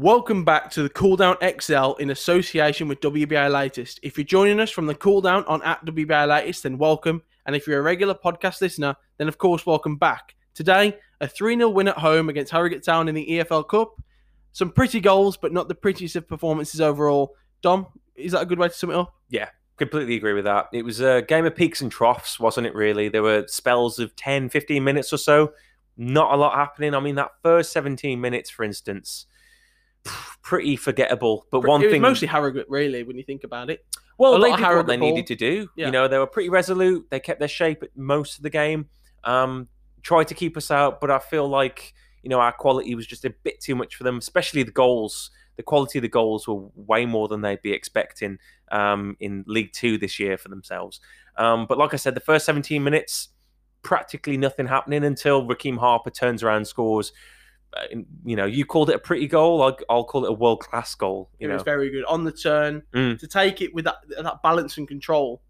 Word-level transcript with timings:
Welcome 0.00 0.46
back 0.46 0.70
to 0.70 0.82
the 0.82 0.88
Cooldown 0.88 1.36
XL 1.60 2.00
in 2.00 2.08
association 2.08 2.88
with 2.88 3.00
WBA 3.00 3.52
Latest. 3.52 4.00
If 4.02 4.16
you're 4.16 4.24
joining 4.24 4.58
us 4.58 4.70
from 4.70 4.86
the 4.86 4.94
Cooldown 4.94 5.44
on 5.46 5.62
at 5.62 5.84
WBA 5.84 6.26
Latest, 6.26 6.62
then 6.62 6.78
welcome. 6.78 7.22
And 7.44 7.54
if 7.54 7.66
you're 7.66 7.80
a 7.80 7.82
regular 7.82 8.14
podcast 8.14 8.62
listener, 8.62 8.96
then 9.18 9.28
of 9.28 9.36
course, 9.36 9.66
welcome 9.66 9.98
back. 9.98 10.36
Today, 10.54 10.96
a 11.20 11.28
3 11.28 11.54
0 11.54 11.68
win 11.68 11.88
at 11.88 11.98
home 11.98 12.30
against 12.30 12.50
Harrogate 12.50 12.82
Town 12.82 13.10
in 13.10 13.14
the 13.14 13.26
EFL 13.26 13.68
Cup. 13.68 14.00
Some 14.52 14.70
pretty 14.70 15.00
goals, 15.00 15.36
but 15.36 15.52
not 15.52 15.68
the 15.68 15.74
prettiest 15.74 16.16
of 16.16 16.26
performances 16.26 16.80
overall. 16.80 17.34
Dom, 17.60 17.86
is 18.16 18.32
that 18.32 18.40
a 18.40 18.46
good 18.46 18.58
way 18.58 18.68
to 18.68 18.74
sum 18.74 18.92
it 18.92 18.96
up? 18.96 19.14
Yeah, 19.28 19.50
completely 19.76 20.16
agree 20.16 20.32
with 20.32 20.46
that. 20.46 20.68
It 20.72 20.82
was 20.82 21.02
a 21.02 21.20
game 21.20 21.44
of 21.44 21.54
peaks 21.54 21.82
and 21.82 21.92
troughs, 21.92 22.40
wasn't 22.40 22.66
it, 22.66 22.74
really? 22.74 23.10
There 23.10 23.22
were 23.22 23.44
spells 23.48 23.98
of 23.98 24.16
10, 24.16 24.48
15 24.48 24.82
minutes 24.82 25.12
or 25.12 25.18
so. 25.18 25.52
Not 25.98 26.32
a 26.32 26.38
lot 26.38 26.54
happening. 26.54 26.94
I 26.94 27.00
mean, 27.00 27.16
that 27.16 27.32
first 27.42 27.70
17 27.72 28.18
minutes, 28.18 28.48
for 28.48 28.64
instance, 28.64 29.26
pretty 30.42 30.76
forgettable. 30.76 31.46
But 31.50 31.60
one 31.60 31.80
thing. 31.80 32.02
mostly 32.02 32.28
Harrogate, 32.28 32.68
really, 32.68 33.02
when 33.02 33.16
you 33.16 33.22
think 33.22 33.44
about 33.44 33.70
it. 33.70 33.84
Well, 34.18 34.38
they 34.38 34.54
did 34.54 34.60
what 34.60 34.86
they 34.86 34.96
ball. 34.96 35.10
needed 35.10 35.26
to 35.28 35.36
do. 35.36 35.68
Yeah. 35.76 35.86
You 35.86 35.92
know, 35.92 36.08
they 36.08 36.18
were 36.18 36.26
pretty 36.26 36.50
resolute. 36.50 37.06
They 37.10 37.20
kept 37.20 37.38
their 37.38 37.48
shape 37.48 37.82
at 37.82 37.96
most 37.96 38.36
of 38.36 38.42
the 38.42 38.50
game. 38.50 38.88
Um, 39.24 39.68
tried 40.02 40.28
to 40.28 40.34
keep 40.34 40.56
us 40.56 40.70
out, 40.70 41.00
but 41.00 41.10
I 41.10 41.18
feel 41.18 41.48
like 41.48 41.94
you 42.22 42.28
know 42.28 42.40
our 42.40 42.52
quality 42.52 42.94
was 42.94 43.06
just 43.06 43.24
a 43.24 43.30
bit 43.30 43.60
too 43.60 43.74
much 43.74 43.94
for 43.96 44.04
them, 44.04 44.18
especially 44.18 44.62
the 44.62 44.72
goals. 44.72 45.30
The 45.56 45.62
quality 45.62 45.98
of 45.98 46.02
the 46.02 46.08
goals 46.08 46.48
were 46.48 46.68
way 46.74 47.06
more 47.06 47.28
than 47.28 47.42
they'd 47.42 47.62
be 47.62 47.72
expecting 47.72 48.38
um, 48.70 49.16
in 49.20 49.44
League 49.46 49.72
Two 49.72 49.98
this 49.98 50.18
year 50.18 50.36
for 50.36 50.48
themselves. 50.48 51.00
Um, 51.36 51.66
but 51.66 51.78
like 51.78 51.94
I 51.94 51.96
said, 51.96 52.14
the 52.14 52.20
first 52.20 52.44
17 52.44 52.82
minutes, 52.82 53.28
practically 53.82 54.36
nothing 54.36 54.66
happening 54.66 55.04
until 55.04 55.46
Rekeem 55.46 55.78
Harper 55.78 56.10
turns 56.10 56.42
around 56.42 56.58
and 56.58 56.66
scores. 56.66 57.12
Uh, 57.76 57.98
you 58.24 58.34
know, 58.34 58.46
you 58.46 58.64
called 58.64 58.90
it 58.90 58.96
a 58.96 58.98
pretty 58.98 59.28
goal. 59.28 59.62
I'll, 59.62 59.78
I'll 59.88 60.04
call 60.04 60.24
it 60.24 60.28
a 60.30 60.32
world 60.32 60.60
class 60.60 60.94
goal. 60.96 61.30
It 61.38 61.44
You 61.44 61.48
know, 61.48 61.54
was 61.54 61.62
very 61.62 61.88
good 61.90 62.04
on 62.04 62.24
the 62.24 62.32
turn 62.32 62.82
Mm. 62.92 63.18
to 63.20 63.26
take 63.28 63.60
it 63.62 63.72
with 63.74 63.84
that 63.84 63.96
that 64.22 64.42
balance 64.42 64.76
and 64.78 64.88
control. 64.88 65.40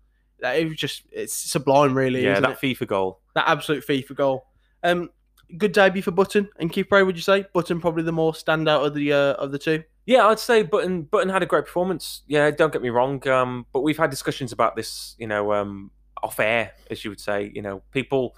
That 0.41 0.59
it 0.59 0.69
was 0.69 0.77
just 0.77 1.03
it's 1.13 1.35
sublime, 1.35 1.97
really. 1.97 2.23
yeah, 2.25 2.41
that 2.41 2.63
it? 2.63 2.77
FIFA 2.79 2.87
goal. 2.87 3.21
that 3.35 3.45
absolute 3.49 3.87
FIFA 3.87 4.15
goal. 4.17 4.47
Um, 4.83 5.11
good 5.57 5.73
debut 5.73 6.03
for 6.03 6.11
Button 6.13 6.49
and 6.59 6.71
Kipre, 6.73 7.05
would 7.05 7.17
you 7.17 7.23
say? 7.23 7.45
Button 7.55 7.81
probably 7.81 8.03
the 8.05 8.13
more 8.13 8.33
standout 8.33 8.87
of 8.87 8.95
the 8.95 9.13
uh, 9.13 9.33
of 9.35 9.51
the 9.53 9.59
two. 9.59 9.83
Yeah, 10.07 10.27
I'd 10.27 10.39
say 10.39 10.63
Button 10.63 11.03
Button 11.03 11.29
had 11.31 11.43
a 11.43 11.47
great 11.47 11.65
performance. 11.65 12.23
Yeah, 12.27 12.51
don't 12.51 12.73
get 12.73 12.83
me 12.83 12.91
wrong. 12.91 13.27
Um, 13.29 13.65
but 13.73 13.81
we've 13.81 13.99
had 13.99 14.11
discussions 14.11 14.53
about 14.53 14.77
this, 14.77 15.15
you 15.19 15.27
know, 15.27 15.53
um, 15.53 15.91
off 16.23 16.39
air, 16.41 16.73
as 16.91 17.03
you 17.05 17.11
would 17.11 17.21
say. 17.21 17.51
You 17.55 17.63
know, 17.63 17.83
people 17.93 18.35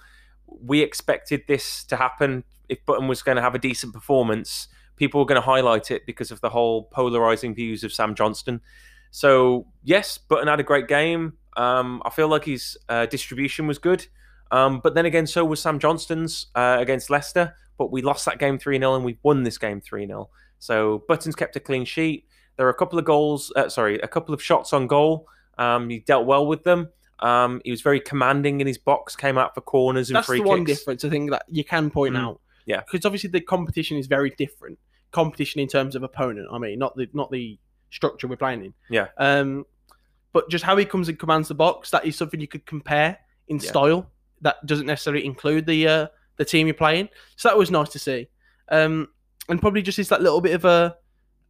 we 0.47 0.81
expected 0.81 1.43
this 1.47 1.83
to 1.85 1.95
happen. 1.95 2.43
If 2.73 2.85
Button 2.85 3.07
was 3.07 3.21
going 3.21 3.35
to 3.37 3.41
have 3.41 3.55
a 3.55 3.59
decent 3.59 3.93
performance, 3.93 4.67
people 4.95 5.19
were 5.19 5.25
going 5.25 5.41
to 5.41 5.45
highlight 5.45 5.91
it 5.91 6.05
because 6.05 6.31
of 6.31 6.41
the 6.41 6.49
whole 6.49 6.83
polarizing 6.85 7.53
views 7.55 7.83
of 7.83 7.93
Sam 7.93 8.15
Johnstone. 8.15 8.61
So 9.11 9.67
yes, 9.83 10.17
Button 10.17 10.47
had 10.47 10.59
a 10.59 10.63
great 10.63 10.87
game. 10.87 11.33
Um, 11.55 12.01
I 12.05 12.09
feel 12.09 12.27
like 12.27 12.45
his 12.45 12.77
uh, 12.89 13.05
distribution 13.05 13.67
was 13.67 13.77
good. 13.77 14.05
Um, 14.51 14.79
but 14.83 14.93
then 14.95 15.05
again, 15.05 15.27
so 15.27 15.45
was 15.45 15.61
Sam 15.61 15.79
Johnstone's 15.79 16.47
uh, 16.55 16.77
against 16.79 17.09
Leicester. 17.09 17.55
But 17.77 17.91
we 17.91 18.01
lost 18.01 18.25
that 18.25 18.37
game 18.39 18.57
3 18.59 18.77
0 18.77 18.95
and 18.95 19.03
we 19.05 19.17
won 19.23 19.43
this 19.43 19.57
game 19.57 19.81
3 19.81 20.05
0. 20.07 20.29
So 20.59 21.03
Buttons 21.07 21.35
kept 21.35 21.55
a 21.55 21.59
clean 21.59 21.85
sheet. 21.85 22.25
There 22.55 22.67
are 22.67 22.69
a 22.71 22.75
couple 22.75 22.99
of 22.99 23.05
goals, 23.05 23.51
uh, 23.55 23.67
sorry, 23.69 23.99
a 23.99 24.07
couple 24.07 24.33
of 24.33 24.41
shots 24.41 24.73
on 24.73 24.85
goal. 24.87 25.27
Um, 25.57 25.89
he 25.89 25.99
dealt 25.99 26.25
well 26.27 26.45
with 26.45 26.63
them. 26.63 26.89
Um, 27.19 27.61
he 27.65 27.71
was 27.71 27.81
very 27.81 27.99
commanding 27.99 28.61
in 28.61 28.67
his 28.67 28.77
box, 28.77 29.15
came 29.15 29.37
out 29.37 29.55
for 29.55 29.61
corners 29.61 30.09
and 30.09 30.15
That's 30.17 30.27
free 30.27 30.37
the 30.37 30.43
kicks. 30.43 30.49
one 30.49 30.63
difference 30.65 31.03
I 31.05 31.09
think 31.09 31.31
that 31.31 31.45
you 31.49 31.63
can 31.63 31.89
point 31.89 32.15
Mm. 32.15 32.19
out. 32.19 32.41
Yeah. 32.65 32.81
because 32.89 33.05
obviously 33.05 33.29
the 33.29 33.41
competition 33.41 33.97
is 33.97 34.07
very 34.07 34.31
different. 34.37 34.79
Competition 35.11 35.59
in 35.61 35.67
terms 35.67 35.95
of 35.95 36.03
opponent. 36.03 36.47
I 36.51 36.57
mean, 36.57 36.79
not 36.79 36.95
the 36.95 37.07
not 37.13 37.31
the 37.31 37.57
structure 37.91 38.27
we're 38.27 38.35
playing 38.37 38.65
in. 38.65 38.73
Yeah. 38.89 39.07
Um, 39.17 39.65
but 40.31 40.49
just 40.49 40.63
how 40.63 40.75
he 40.77 40.85
comes 40.85 41.09
and 41.09 41.19
commands 41.19 41.47
the 41.49 41.53
box, 41.55 41.91
that 41.91 42.05
is 42.05 42.15
something 42.15 42.39
you 42.41 42.47
could 42.47 42.65
compare 42.65 43.19
in 43.47 43.57
Yeah. 43.57 43.69
style. 43.69 44.11
That 44.41 44.65
doesn't 44.65 44.87
necessarily 44.87 45.25
include 45.25 45.65
the 45.67 45.87
uh, 45.87 46.07
the 46.37 46.45
team 46.45 46.65
you're 46.67 46.73
playing. 46.73 47.09
So 47.35 47.49
that 47.49 47.57
was 47.57 47.69
nice 47.69 47.89
to 47.89 47.99
see. 47.99 48.27
Um, 48.69 49.09
and 49.49 49.61
probably 49.61 49.81
just 49.83 49.99
is 49.99 50.09
that 50.09 50.21
little 50.21 50.41
bit 50.41 50.55
of 50.55 50.65
a 50.65 50.95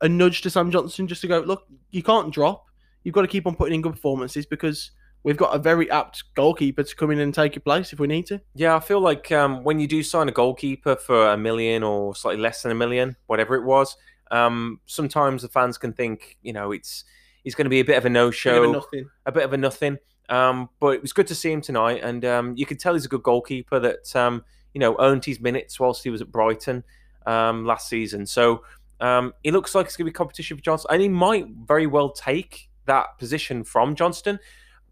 a 0.02 0.10
nudge 0.10 0.42
to 0.42 0.50
Sam 0.50 0.70
Johnson 0.70 1.08
just 1.08 1.22
to 1.22 1.28
go, 1.28 1.40
look, 1.40 1.66
you 1.92 2.04
can't 2.04 2.34
drop. 2.34 2.66
You've 3.04 3.16
got 3.16 3.22
to 3.22 3.28
keep 3.28 3.48
on 3.48 3.56
putting 3.56 3.76
in 3.76 3.82
good 3.82 3.94
performances 3.94 4.46
because 4.46 4.92
we've 5.24 5.38
got 5.38 5.56
a 5.56 5.60
very 5.60 5.90
apt 5.90 6.24
goalkeeper 6.36 6.84
to 6.84 6.96
come 6.96 7.12
in 7.12 7.20
and 7.20 7.34
take 7.34 7.56
your 7.56 7.62
place 7.62 7.94
if 7.94 8.00
we 8.00 8.08
need 8.08 8.26
to. 8.28 8.42
Yeah, 8.56 8.76
I 8.76 8.80
feel 8.80 9.00
like 9.00 9.32
um, 9.32 9.64
when 9.64 9.80
you 9.80 9.88
do 9.88 10.04
sign 10.04 10.30
a 10.30 10.32
goalkeeper 10.32 10.96
for 10.96 11.30
a 11.30 11.38
million 11.38 11.84
or 11.84 12.16
slightly 12.16 12.42
less 12.42 12.62
than 12.62 12.72
a 12.72 12.76
million, 12.76 13.16
whatever 13.28 13.56
it 13.56 13.64
was, 13.64 13.96
um, 14.32 14.80
sometimes 14.86 15.42
the 15.42 15.48
fans 15.50 15.78
can 15.78 15.94
think, 15.94 16.38
you 16.42 16.54
know, 16.54 16.72
it's 16.72 17.06
he's 17.44 17.56
going 17.56 17.66
to 17.66 17.70
be 17.70 17.80
a 17.80 17.86
bit 17.86 17.98
of 17.98 18.06
a 18.06 18.10
Bit 18.10 18.18
of 18.18 18.20
a 18.20 18.26
no-show, 18.26 18.72
nothing. 18.72 19.10
a 19.26 19.32
bit 19.32 19.44
of 19.44 19.54
a 19.54 19.58
nothing. 19.58 19.98
Um, 20.30 20.70
but 20.80 20.96
it 20.96 21.02
was 21.02 21.14
good 21.14 21.28
to 21.28 21.36
see 21.36 21.52
him 21.52 21.62
tonight, 21.62 22.02
and 22.04 22.24
um, 22.26 22.54
you 22.58 22.66
could 22.66 22.80
tell 22.80 22.94
he's 22.94 23.06
a 23.06 23.10
good 23.10 23.24
goalkeeper 23.24 23.80
that 23.80 24.16
um, 24.16 24.44
you 24.74 24.80
know 24.80 24.96
earned 25.00 25.26
his 25.26 25.40
minutes 25.40 25.80
whilst 25.80 26.04
he 26.04 26.10
was 26.10 26.22
at 26.22 26.32
Brighton 26.32 26.84
um, 27.26 27.66
last 27.66 27.90
season. 27.90 28.26
So 28.26 28.64
um, 29.00 29.34
it 29.44 29.52
looks 29.52 29.76
like 29.76 29.86
it's 29.86 29.98
going 29.98 30.06
to 30.06 30.12
be 30.12 30.16
competition 30.16 30.58
for 30.58 30.64
Johnstone, 30.64 30.94
and 30.94 31.02
he 31.02 31.10
might 31.10 31.48
very 31.68 31.88
well 31.88 32.10
take 32.10 32.70
that 32.86 33.18
position 33.20 33.64
from 33.64 33.96
Johnstone. 33.96 34.40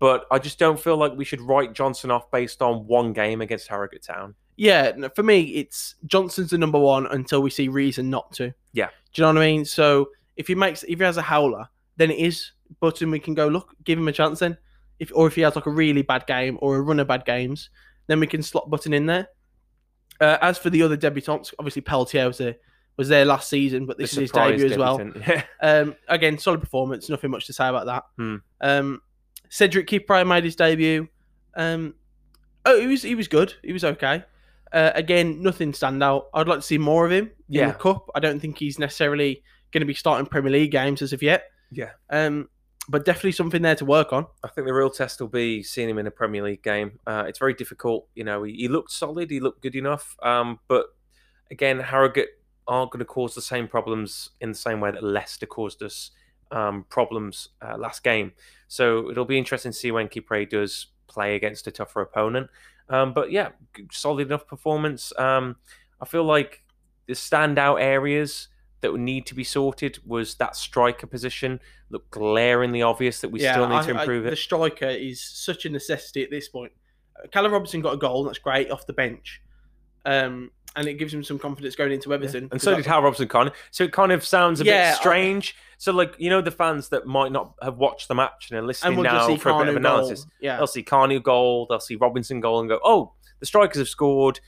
But 0.01 0.25
I 0.31 0.39
just 0.39 0.57
don't 0.57 0.79
feel 0.79 0.97
like 0.97 1.13
we 1.15 1.23
should 1.23 1.41
write 1.41 1.73
Johnson 1.73 2.09
off 2.09 2.31
based 2.31 2.63
on 2.63 2.87
one 2.87 3.13
game 3.13 3.39
against 3.39 3.67
Harrogate 3.67 4.01
Town. 4.01 4.33
Yeah, 4.55 4.93
for 5.15 5.21
me, 5.21 5.41
it's 5.41 5.93
Johnson's 6.07 6.49
the 6.49 6.57
number 6.57 6.79
one 6.79 7.05
until 7.05 7.43
we 7.43 7.51
see 7.51 7.67
reason 7.67 8.09
not 8.09 8.31
to. 8.33 8.51
Yeah. 8.73 8.87
Do 9.13 9.21
you 9.21 9.27
know 9.27 9.35
what 9.35 9.43
I 9.43 9.51
mean? 9.51 9.63
So 9.63 10.09
if 10.37 10.47
he 10.47 10.55
makes, 10.55 10.81
if 10.81 10.97
he 10.97 11.05
has 11.05 11.17
a 11.17 11.21
howler, 11.21 11.69
then 11.97 12.09
it 12.09 12.17
is 12.17 12.51
Button. 12.79 13.11
We 13.11 13.19
can 13.19 13.35
go 13.35 13.47
look, 13.47 13.75
give 13.83 13.99
him 13.99 14.07
a 14.07 14.11
chance 14.11 14.39
then. 14.39 14.57
If 14.97 15.11
or 15.13 15.27
if 15.27 15.35
he 15.35 15.41
has 15.41 15.55
like 15.55 15.67
a 15.67 15.71
really 15.71 16.01
bad 16.01 16.25
game 16.25 16.57
or 16.61 16.77
a 16.77 16.81
run 16.81 16.99
of 16.99 17.07
bad 17.07 17.23
games, 17.23 17.69
then 18.07 18.19
we 18.19 18.25
can 18.25 18.41
slot 18.41 18.71
Button 18.71 18.93
in 18.93 19.05
there. 19.05 19.27
Uh, 20.19 20.39
as 20.41 20.57
for 20.57 20.71
the 20.71 20.81
other 20.81 20.97
debutants, 20.97 21.53
obviously 21.59 21.83
Peltier 21.83 22.25
was 22.25 22.39
there, 22.39 22.55
was 22.97 23.07
there 23.07 23.23
last 23.25 23.49
season, 23.49 23.85
but 23.85 23.99
this 23.99 24.13
The 24.13 24.23
is 24.23 24.31
his 24.31 24.31
debut 24.31 24.65
as 24.65 24.77
well. 24.79 24.99
Um, 25.61 25.95
again, 26.07 26.39
solid 26.39 26.59
performance. 26.59 27.07
Nothing 27.07 27.29
much 27.29 27.45
to 27.45 27.53
say 27.53 27.67
about 27.67 27.85
that. 27.85 28.03
Hmm. 28.17 28.35
Um, 28.61 29.01
Cedric 29.51 29.85
Kipre 29.87 30.25
made 30.25 30.45
his 30.45 30.55
debut. 30.55 31.09
Um, 31.55 31.93
oh, 32.65 32.79
he 32.79 32.87
was 32.87 33.03
he 33.03 33.15
was 33.15 33.27
good. 33.27 33.53
He 33.61 33.73
was 33.73 33.83
okay. 33.83 34.23
Uh, 34.71 34.91
again, 34.95 35.43
nothing 35.43 35.73
stand 35.73 36.01
out. 36.01 36.29
I'd 36.33 36.47
like 36.47 36.59
to 36.59 36.65
see 36.65 36.77
more 36.77 37.05
of 37.05 37.11
him 37.11 37.29
in 37.49 37.67
the 37.67 37.73
cup. 37.73 38.09
I 38.15 38.21
don't 38.21 38.39
think 38.39 38.57
he's 38.57 38.79
necessarily 38.79 39.43
going 39.73 39.81
to 39.81 39.85
be 39.85 39.93
starting 39.93 40.25
Premier 40.25 40.51
League 40.51 40.71
games 40.71 41.01
as 41.01 41.11
of 41.11 41.21
yet. 41.21 41.43
Yeah. 41.69 41.89
Um, 42.09 42.47
but 42.87 43.03
definitely 43.03 43.33
something 43.33 43.61
there 43.61 43.75
to 43.75 43.83
work 43.83 44.13
on. 44.13 44.25
I 44.41 44.47
think 44.47 44.67
the 44.67 44.73
real 44.73 44.89
test 44.89 45.19
will 45.19 45.27
be 45.27 45.61
seeing 45.61 45.89
him 45.89 45.97
in 45.97 46.07
a 46.07 46.11
Premier 46.11 46.43
League 46.43 46.63
game. 46.63 46.99
Uh, 47.05 47.25
it's 47.27 47.37
very 47.37 47.53
difficult. 47.53 48.07
You 48.15 48.23
know, 48.23 48.43
he, 48.43 48.53
he 48.53 48.67
looked 48.69 48.91
solid, 48.91 49.29
he 49.29 49.41
looked 49.41 49.61
good 49.61 49.75
enough. 49.75 50.15
Um, 50.23 50.59
but 50.69 50.85
again, 51.51 51.81
Harrogate 51.81 52.29
aren't 52.67 52.91
going 52.91 52.99
to 52.99 53.05
cause 53.05 53.35
the 53.35 53.41
same 53.41 53.67
problems 53.67 54.29
in 54.39 54.49
the 54.49 54.57
same 54.57 54.79
way 54.79 54.91
that 54.91 55.03
Leicester 55.03 55.45
caused 55.45 55.83
us 55.83 56.11
um, 56.51 56.85
problems 56.89 57.49
uh, 57.61 57.77
last 57.77 58.03
game. 58.03 58.33
So 58.67 59.09
it'll 59.09 59.25
be 59.25 59.37
interesting 59.37 59.71
to 59.71 59.77
see 59.77 59.91
when 59.91 60.07
Kipre 60.07 60.49
does 60.49 60.87
play 61.07 61.35
against 61.35 61.67
a 61.67 61.71
tougher 61.71 62.01
opponent. 62.01 62.49
Um, 62.89 63.13
but 63.13 63.31
yeah, 63.31 63.49
solid 63.91 64.27
enough 64.27 64.47
performance. 64.47 65.13
Um, 65.17 65.57
I 66.01 66.05
feel 66.05 66.23
like 66.23 66.63
the 67.07 67.13
standout 67.13 67.81
areas 67.81 68.47
that 68.81 68.91
would 68.91 69.01
need 69.01 69.25
to 69.27 69.35
be 69.35 69.43
sorted 69.43 69.99
was 70.05 70.35
that 70.35 70.55
striker 70.55 71.07
position. 71.07 71.59
Looked 71.89 72.11
glaringly 72.11 72.81
obvious 72.81 73.21
that 73.21 73.29
we 73.29 73.39
still 73.39 73.67
need 73.67 73.75
I- 73.75 73.85
to 73.85 73.95
I- 73.95 74.03
it. 74.03 74.29
The 74.29 74.35
striker 74.35 74.87
is 74.87 75.21
such 75.21 75.65
a 75.65 75.69
necessity 75.69 76.23
at 76.23 76.29
this 76.31 76.49
point. 76.49 76.71
Uh, 77.21 77.27
Callum 77.27 77.51
Robinson 77.51 77.81
got 77.81 77.93
a 77.93 77.97
goal. 77.97 78.23
That's 78.23 78.39
great 78.39 78.71
off 78.71 78.87
the 78.87 78.93
bench. 78.93 79.41
Um, 80.05 80.51
and 80.75 80.87
it 80.87 80.93
gives 80.93 81.13
him 81.13 81.23
some 81.23 81.37
confidence 81.37 81.75
going 81.75 81.91
into 81.91 82.13
Everton. 82.13 82.47
And 82.51 82.61
so 82.61 82.75
did 82.75 82.85
Hal 82.85 83.01
Robson 83.03 83.27
of. 83.27 83.51
So 83.71 83.83
it 83.83 83.91
kind 83.91 84.11
of 84.13 84.23
sounds 84.25 84.61
a 84.61 84.63
Yeah, 84.63 84.91
bit 84.91 84.97
strange. 84.99 85.55
so 85.77 85.91
like 85.91 86.15
you 86.17 86.29
know 86.29 86.41
the 86.41 86.49
fans 86.51 86.87
that 86.89 87.05
might 87.05 87.31
not 87.33 87.55
have 87.61 87.77
watched 87.77 88.07
the 88.07 88.15
match 88.15 88.47
and 88.49 88.57
are 88.59 88.61
listening 88.63 88.93
and 88.93 88.97
we'll 88.97 89.03
now 89.03 89.27
for 89.37 89.49
a 89.49 89.57
bit 89.59 89.67
of 89.67 89.75
analysis. 89.75 90.23
goal. 90.23 90.31
Yeah. 90.39 90.57
They'll 90.57 90.67
see 90.67 90.83
Kanu 90.83 91.21
goal, 91.21 91.67
they'll 91.69 91.81
see 91.81 91.95
Robinson 91.97 92.39
goal 92.39 92.61
and 92.61 92.69
go, 92.69 92.79
"Oh, 92.85 93.11
the 93.41 93.45
strikers 93.45 93.77
have 93.79 93.89
scored. 93.89 94.39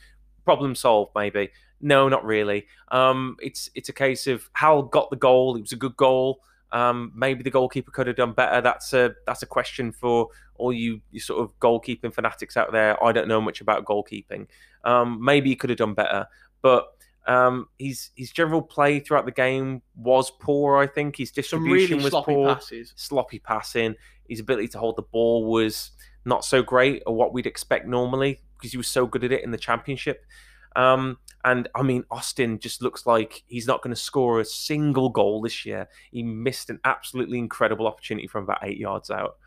Problem 0.46 0.76
solved 0.76 1.12
maybe." 1.16 1.50
No, 1.82 2.08
not 2.08 2.24
really. 2.24 2.68
Um, 2.90 3.36
it's 3.42 3.70
it's 3.76 3.90
a 3.90 3.94
case 3.94 4.26
of 4.26 4.50
Hal 4.54 4.84
got 4.84 5.10
the 5.10 5.18
goal. 5.18 5.58
It 5.58 5.62
was 5.62 5.74
a 5.74 5.78
good 5.78 5.98
goal. 5.98 6.40
Um, 6.74 7.12
maybe 7.16 7.44
the 7.44 7.52
goalkeeper 7.52 7.92
could 7.92 8.08
have 8.08 8.16
done 8.16 8.34
better. 8.34 8.60
That's 8.60 8.94
a 8.94 9.14
that's 9.28 9.44
a 9.44 9.46
question 9.46 9.92
for 9.92 10.28
all 10.56 10.74
you, 10.74 11.02
you 11.12 11.20
sort 11.20 11.42
of 11.42 11.58
goalkeeping 11.60 12.14
fanatics 12.14 12.58
out 12.58 12.72
there. 12.72 13.02
I 13.02 13.12
don't 13.12 13.28
know 13.28 13.40
much 13.40 13.62
about 13.62 13.86
goalkeeping. 13.86 14.48
Um, 14.84 15.24
maybe 15.24 15.50
he 15.50 15.56
could 15.56 15.70
have 15.70 15.78
done 15.78 15.94
better, 15.94 16.28
but 16.62 16.88
um, 17.28 17.68
his 17.78 18.10
his 18.16 18.32
general 18.32 18.62
play 18.62 19.00
throughout 19.00 19.26
the 19.26 19.32
game 19.32 19.84
was 19.96 20.32
poor. 20.32 20.78
I 20.78 20.88
think 20.88 21.16
his 21.16 21.32
distribution 21.32 21.98
really 21.98 22.04
was 22.04 22.12
sloppy 22.12 22.34
poor 22.34 22.56
passes. 22.56 22.94
sloppy 22.96 23.40
passing. 23.40 23.96
His 24.28 24.40
ability 24.40 24.70
to 24.70 24.80
hold 24.80 24.96
the 24.96 25.04
ball 25.04 25.46
was 25.46 25.92
not 26.26 26.44
so 26.44 26.64
great, 26.64 27.04
or 27.06 27.16
what 27.16 27.34
we'd 27.34 27.46
expect 27.46 27.88
normally, 27.88 28.42
because 28.58 28.72
he 28.72 28.78
was 28.78 28.88
so 28.88 29.06
good 29.06 29.24
at 29.24 29.32
it 29.32 29.44
in 29.44 29.52
the 29.52 29.58
championship. 29.58 30.26
Um, 30.76 31.18
and 31.46 31.68
I 31.76 31.82
mean, 31.84 32.06
Austin 32.10 32.60
just 32.60 32.82
looks 32.82 33.06
like 33.06 33.44
he's 33.48 33.68
not 33.68 33.82
going 33.82 33.94
to 33.94 34.02
score 34.02 34.40
a 34.40 34.46
single 34.46 35.10
goal 35.10 35.42
this 35.42 35.66
year. 35.66 35.90
He 36.12 36.24
missed 36.24 36.70
an 36.70 36.80
absolutely 36.86 37.38
incredible 37.38 37.86
opportunity 37.86 38.28
from 38.28 38.44
about 38.44 38.60
eight 38.64 38.78
yards 38.78 39.10
out. 39.10 39.38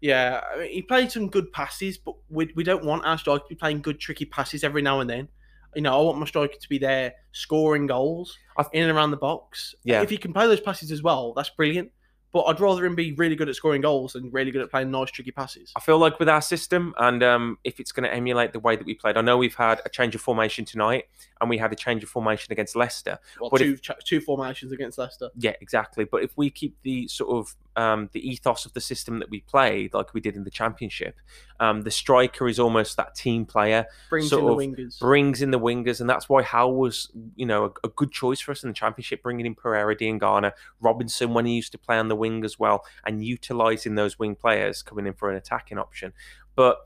Yeah, 0.00 0.42
I 0.52 0.58
mean, 0.58 0.70
he 0.70 0.82
played 0.82 1.10
some 1.10 1.28
good 1.28 1.50
passes, 1.52 1.96
but 1.96 2.14
we, 2.28 2.52
we 2.54 2.62
don't 2.62 2.84
want 2.84 3.06
our 3.06 3.16
striker 3.16 3.44
to 3.44 3.48
be 3.48 3.54
playing 3.54 3.80
good, 3.80 3.98
tricky 3.98 4.26
passes 4.26 4.62
every 4.64 4.82
now 4.82 5.00
and 5.00 5.08
then. 5.08 5.28
You 5.74 5.82
know, 5.82 5.98
I 5.98 6.02
want 6.02 6.18
my 6.18 6.26
striker 6.26 6.56
to 6.60 6.68
be 6.68 6.78
there 6.78 7.14
scoring 7.32 7.86
goals 7.86 8.36
th- 8.56 8.68
in 8.72 8.82
and 8.82 8.92
around 8.92 9.10
the 9.10 9.16
box. 9.16 9.74
Yeah. 9.84 10.02
If 10.02 10.10
he 10.10 10.16
can 10.18 10.32
play 10.32 10.46
those 10.46 10.60
passes 10.60 10.92
as 10.92 11.02
well, 11.02 11.32
that's 11.34 11.50
brilliant. 11.50 11.90
But 12.36 12.42
I'd 12.48 12.60
rather 12.60 12.84
him 12.84 12.94
be 12.94 13.12
really 13.12 13.34
good 13.34 13.48
at 13.48 13.56
scoring 13.56 13.80
goals 13.80 14.12
than 14.12 14.30
really 14.30 14.50
good 14.50 14.60
at 14.60 14.70
playing 14.70 14.90
nice, 14.90 15.10
tricky 15.10 15.30
passes. 15.30 15.72
I 15.74 15.80
feel 15.80 15.96
like 15.96 16.18
with 16.18 16.28
our 16.28 16.42
system, 16.42 16.92
and 16.98 17.22
um, 17.22 17.56
if 17.64 17.80
it's 17.80 17.92
going 17.92 18.04
to 18.04 18.12
emulate 18.14 18.52
the 18.52 18.60
way 18.60 18.76
that 18.76 18.84
we 18.84 18.92
played, 18.92 19.16
I 19.16 19.22
know 19.22 19.38
we've 19.38 19.54
had 19.54 19.80
a 19.86 19.88
change 19.88 20.14
of 20.14 20.20
formation 20.20 20.66
tonight, 20.66 21.04
and 21.40 21.48
we 21.48 21.56
had 21.56 21.72
a 21.72 21.74
change 21.74 22.02
of 22.02 22.10
formation 22.10 22.52
against 22.52 22.76
Leicester. 22.76 23.18
Well, 23.40 23.48
But 23.48 23.60
two, 23.62 23.78
ch- 23.78 23.90
two 24.04 24.20
formations 24.20 24.70
against 24.70 24.98
Leicester. 24.98 25.30
Yeah, 25.38 25.54
exactly. 25.62 26.04
But 26.04 26.24
if 26.24 26.36
we 26.36 26.50
keep 26.50 26.76
the 26.82 27.08
sort 27.08 27.30
of 27.30 27.56
um, 27.76 28.08
the 28.12 28.26
ethos 28.26 28.64
of 28.64 28.72
the 28.72 28.80
system 28.80 29.18
that 29.18 29.30
we 29.30 29.40
played, 29.40 29.92
like 29.94 30.14
we 30.14 30.20
did 30.20 30.34
in 30.34 30.44
the 30.44 30.50
championship, 30.50 31.16
um, 31.60 31.82
the 31.82 31.90
striker 31.90 32.48
is 32.48 32.58
almost 32.58 32.96
that 32.96 33.14
team 33.14 33.44
player, 33.44 33.86
Brings 34.08 34.30
Sort 34.30 34.62
in 34.62 34.70
the 34.72 34.76
wingers. 34.76 34.98
brings 34.98 35.42
in 35.42 35.50
the 35.50 35.60
wingers, 35.60 36.00
and 36.00 36.08
that's 36.08 36.28
why 36.28 36.42
Hal 36.42 36.72
was, 36.72 37.10
you 37.34 37.46
know, 37.46 37.66
a, 37.66 37.86
a 37.86 37.90
good 37.90 38.12
choice 38.12 38.40
for 38.40 38.52
us 38.52 38.62
in 38.62 38.70
the 38.70 38.74
championship, 38.74 39.22
bringing 39.22 39.46
in 39.46 39.54
Pereira, 39.54 39.94
Diangana, 39.94 40.52
Robinson 40.80 41.34
when 41.34 41.46
he 41.46 41.54
used 41.54 41.72
to 41.72 41.78
play 41.78 41.98
on 41.98 42.08
the 42.08 42.16
wing 42.16 42.44
as 42.44 42.58
well, 42.58 42.84
and 43.04 43.24
utilising 43.24 43.94
those 43.94 44.18
wing 44.18 44.34
players 44.34 44.82
coming 44.82 45.06
in 45.06 45.12
for 45.12 45.30
an 45.30 45.36
attacking 45.36 45.78
option. 45.78 46.12
But 46.54 46.78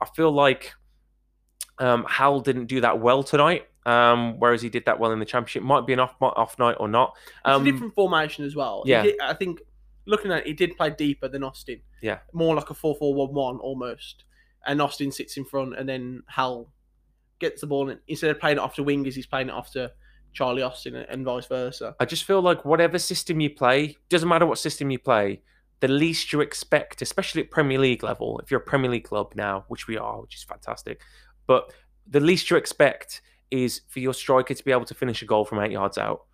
I 0.00 0.06
feel 0.06 0.30
like 0.30 0.74
um, 1.78 2.04
Hal 2.08 2.40
didn't 2.40 2.66
do 2.66 2.80
that 2.82 3.00
well 3.00 3.22
tonight. 3.22 3.66
Um, 3.84 4.40
whereas 4.40 4.62
he 4.62 4.68
did 4.68 4.84
that 4.86 4.98
well 4.98 5.12
in 5.12 5.20
the 5.20 5.24
championship. 5.24 5.62
Might 5.62 5.86
be 5.86 5.92
an 5.92 6.00
off 6.00 6.16
off 6.20 6.58
night 6.58 6.74
or 6.80 6.88
not. 6.88 7.14
It's 7.44 7.54
Um, 7.54 7.62
a 7.62 7.70
different 7.70 7.94
formation 7.94 8.44
as 8.44 8.56
well. 8.56 8.82
Yeah. 8.84 9.06
I 9.22 9.32
think 9.32 9.60
looking 10.06 10.32
at 10.32 10.38
it, 10.38 10.46
he 10.46 10.52
did 10.52 10.76
play 10.76 10.90
deeper 10.90 11.28
than 11.28 11.42
Austin. 11.42 11.80
Yeah. 12.02 12.18
More 12.32 12.54
like 12.54 12.70
a 12.70 12.74
4 12.74 12.94
4 12.96 13.14
1 13.14 13.34
1 13.34 13.58
almost. 13.58 14.24
And 14.66 14.82
Austin 14.82 15.12
sits 15.12 15.36
in 15.36 15.44
front, 15.44 15.78
and 15.78 15.88
then 15.88 16.22
Hal 16.28 16.72
gets 17.38 17.60
the 17.60 17.66
ball. 17.66 17.90
And 17.90 18.00
instead 18.08 18.30
of 18.30 18.40
playing 18.40 18.56
it 18.56 18.60
off 18.60 18.74
to 18.76 18.84
wingers, 18.84 19.14
he's 19.14 19.26
playing 19.26 19.48
it 19.48 19.52
off 19.52 19.70
to 19.72 19.92
Charlie 20.32 20.62
Austin 20.62 20.94
and, 20.94 21.24
vice 21.24 21.46
versa. 21.46 21.96
I 21.98 22.04
just 22.04 22.24
feel 22.24 22.42
like 22.42 22.64
whatever 22.64 22.98
system 22.98 23.40
you 23.40 23.50
play, 23.50 23.96
doesn't 24.08 24.28
matter 24.28 24.44
what 24.44 24.58
system 24.58 24.90
you 24.90 24.98
play, 24.98 25.40
the 25.80 25.88
least 25.88 26.32
you 26.32 26.40
expect, 26.40 27.00
especially 27.00 27.42
at 27.42 27.50
Premier 27.50 27.78
League 27.78 28.02
level, 28.02 28.38
if 28.42 28.50
you're 28.50 28.60
a 28.60 28.64
Premier 28.64 28.90
League 28.90 29.04
club 29.04 29.32
now, 29.34 29.64
which 29.68 29.86
we 29.86 29.96
are, 29.96 30.20
which 30.20 30.34
is 30.34 30.42
fantastic, 30.42 31.00
but 31.46 31.72
the 32.06 32.20
least 32.20 32.50
you 32.50 32.56
expect 32.56 33.22
is 33.50 33.80
for 33.88 34.00
your 34.00 34.14
striker 34.14 34.54
to 34.54 34.64
be 34.64 34.72
able 34.72 34.84
to 34.84 34.94
finish 34.94 35.22
a 35.22 35.26
goal 35.26 35.44
from 35.44 35.60
eight 35.60 35.72
yards 35.72 35.98
out 35.98 36.24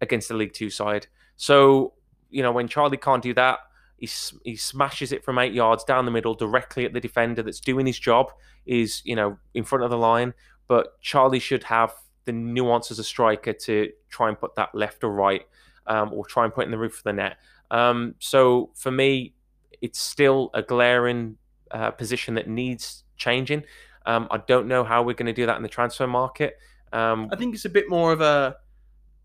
against 0.00 0.28
the 0.28 0.34
League 0.34 0.52
Two 0.52 0.70
side. 0.70 1.06
So, 1.36 1.94
you 2.30 2.42
know, 2.42 2.52
when 2.52 2.68
Charlie 2.68 2.96
can't 2.96 3.22
do 3.22 3.34
that, 3.34 3.60
he, 3.96 4.08
he 4.44 4.56
smashes 4.56 5.12
it 5.12 5.24
from 5.24 5.38
eight 5.38 5.52
yards 5.52 5.84
down 5.84 6.04
the 6.04 6.10
middle 6.10 6.34
directly 6.34 6.84
at 6.84 6.92
the 6.92 7.00
defender 7.00 7.42
that's 7.42 7.60
doing 7.60 7.86
his 7.86 7.98
job, 7.98 8.30
is, 8.66 9.02
you 9.04 9.16
know, 9.16 9.38
in 9.54 9.64
front 9.64 9.84
of 9.84 9.90
the 9.90 9.98
line. 9.98 10.34
But 10.68 11.00
Charlie 11.00 11.40
should 11.40 11.64
have 11.64 11.92
the 12.24 12.32
nuance 12.32 12.90
as 12.90 12.98
a 12.98 13.04
striker 13.04 13.52
to 13.54 13.90
try 14.10 14.28
and 14.28 14.38
put 14.38 14.54
that 14.56 14.74
left 14.74 15.02
or 15.02 15.10
right 15.10 15.42
um, 15.86 16.12
or 16.12 16.26
try 16.26 16.44
and 16.44 16.52
put 16.52 16.64
in 16.64 16.70
the 16.70 16.78
roof 16.78 16.98
of 16.98 17.04
the 17.04 17.12
net. 17.12 17.38
Um, 17.70 18.14
so 18.18 18.70
for 18.74 18.90
me, 18.90 19.34
it's 19.80 19.98
still 19.98 20.50
a 20.54 20.62
glaring 20.62 21.36
uh, 21.70 21.90
position 21.90 22.34
that 22.34 22.48
needs 22.48 23.04
changing. 23.16 23.64
Um, 24.06 24.28
I 24.30 24.38
don't 24.38 24.68
know 24.68 24.84
how 24.84 25.02
we're 25.02 25.14
going 25.14 25.26
to 25.26 25.32
do 25.32 25.46
that 25.46 25.56
in 25.56 25.62
the 25.62 25.68
transfer 25.68 26.06
market. 26.06 26.58
Um, 26.92 27.28
I 27.32 27.36
think 27.36 27.54
it's 27.54 27.64
a 27.64 27.70
bit 27.70 27.88
more 27.88 28.12
of 28.12 28.20
a 28.20 28.56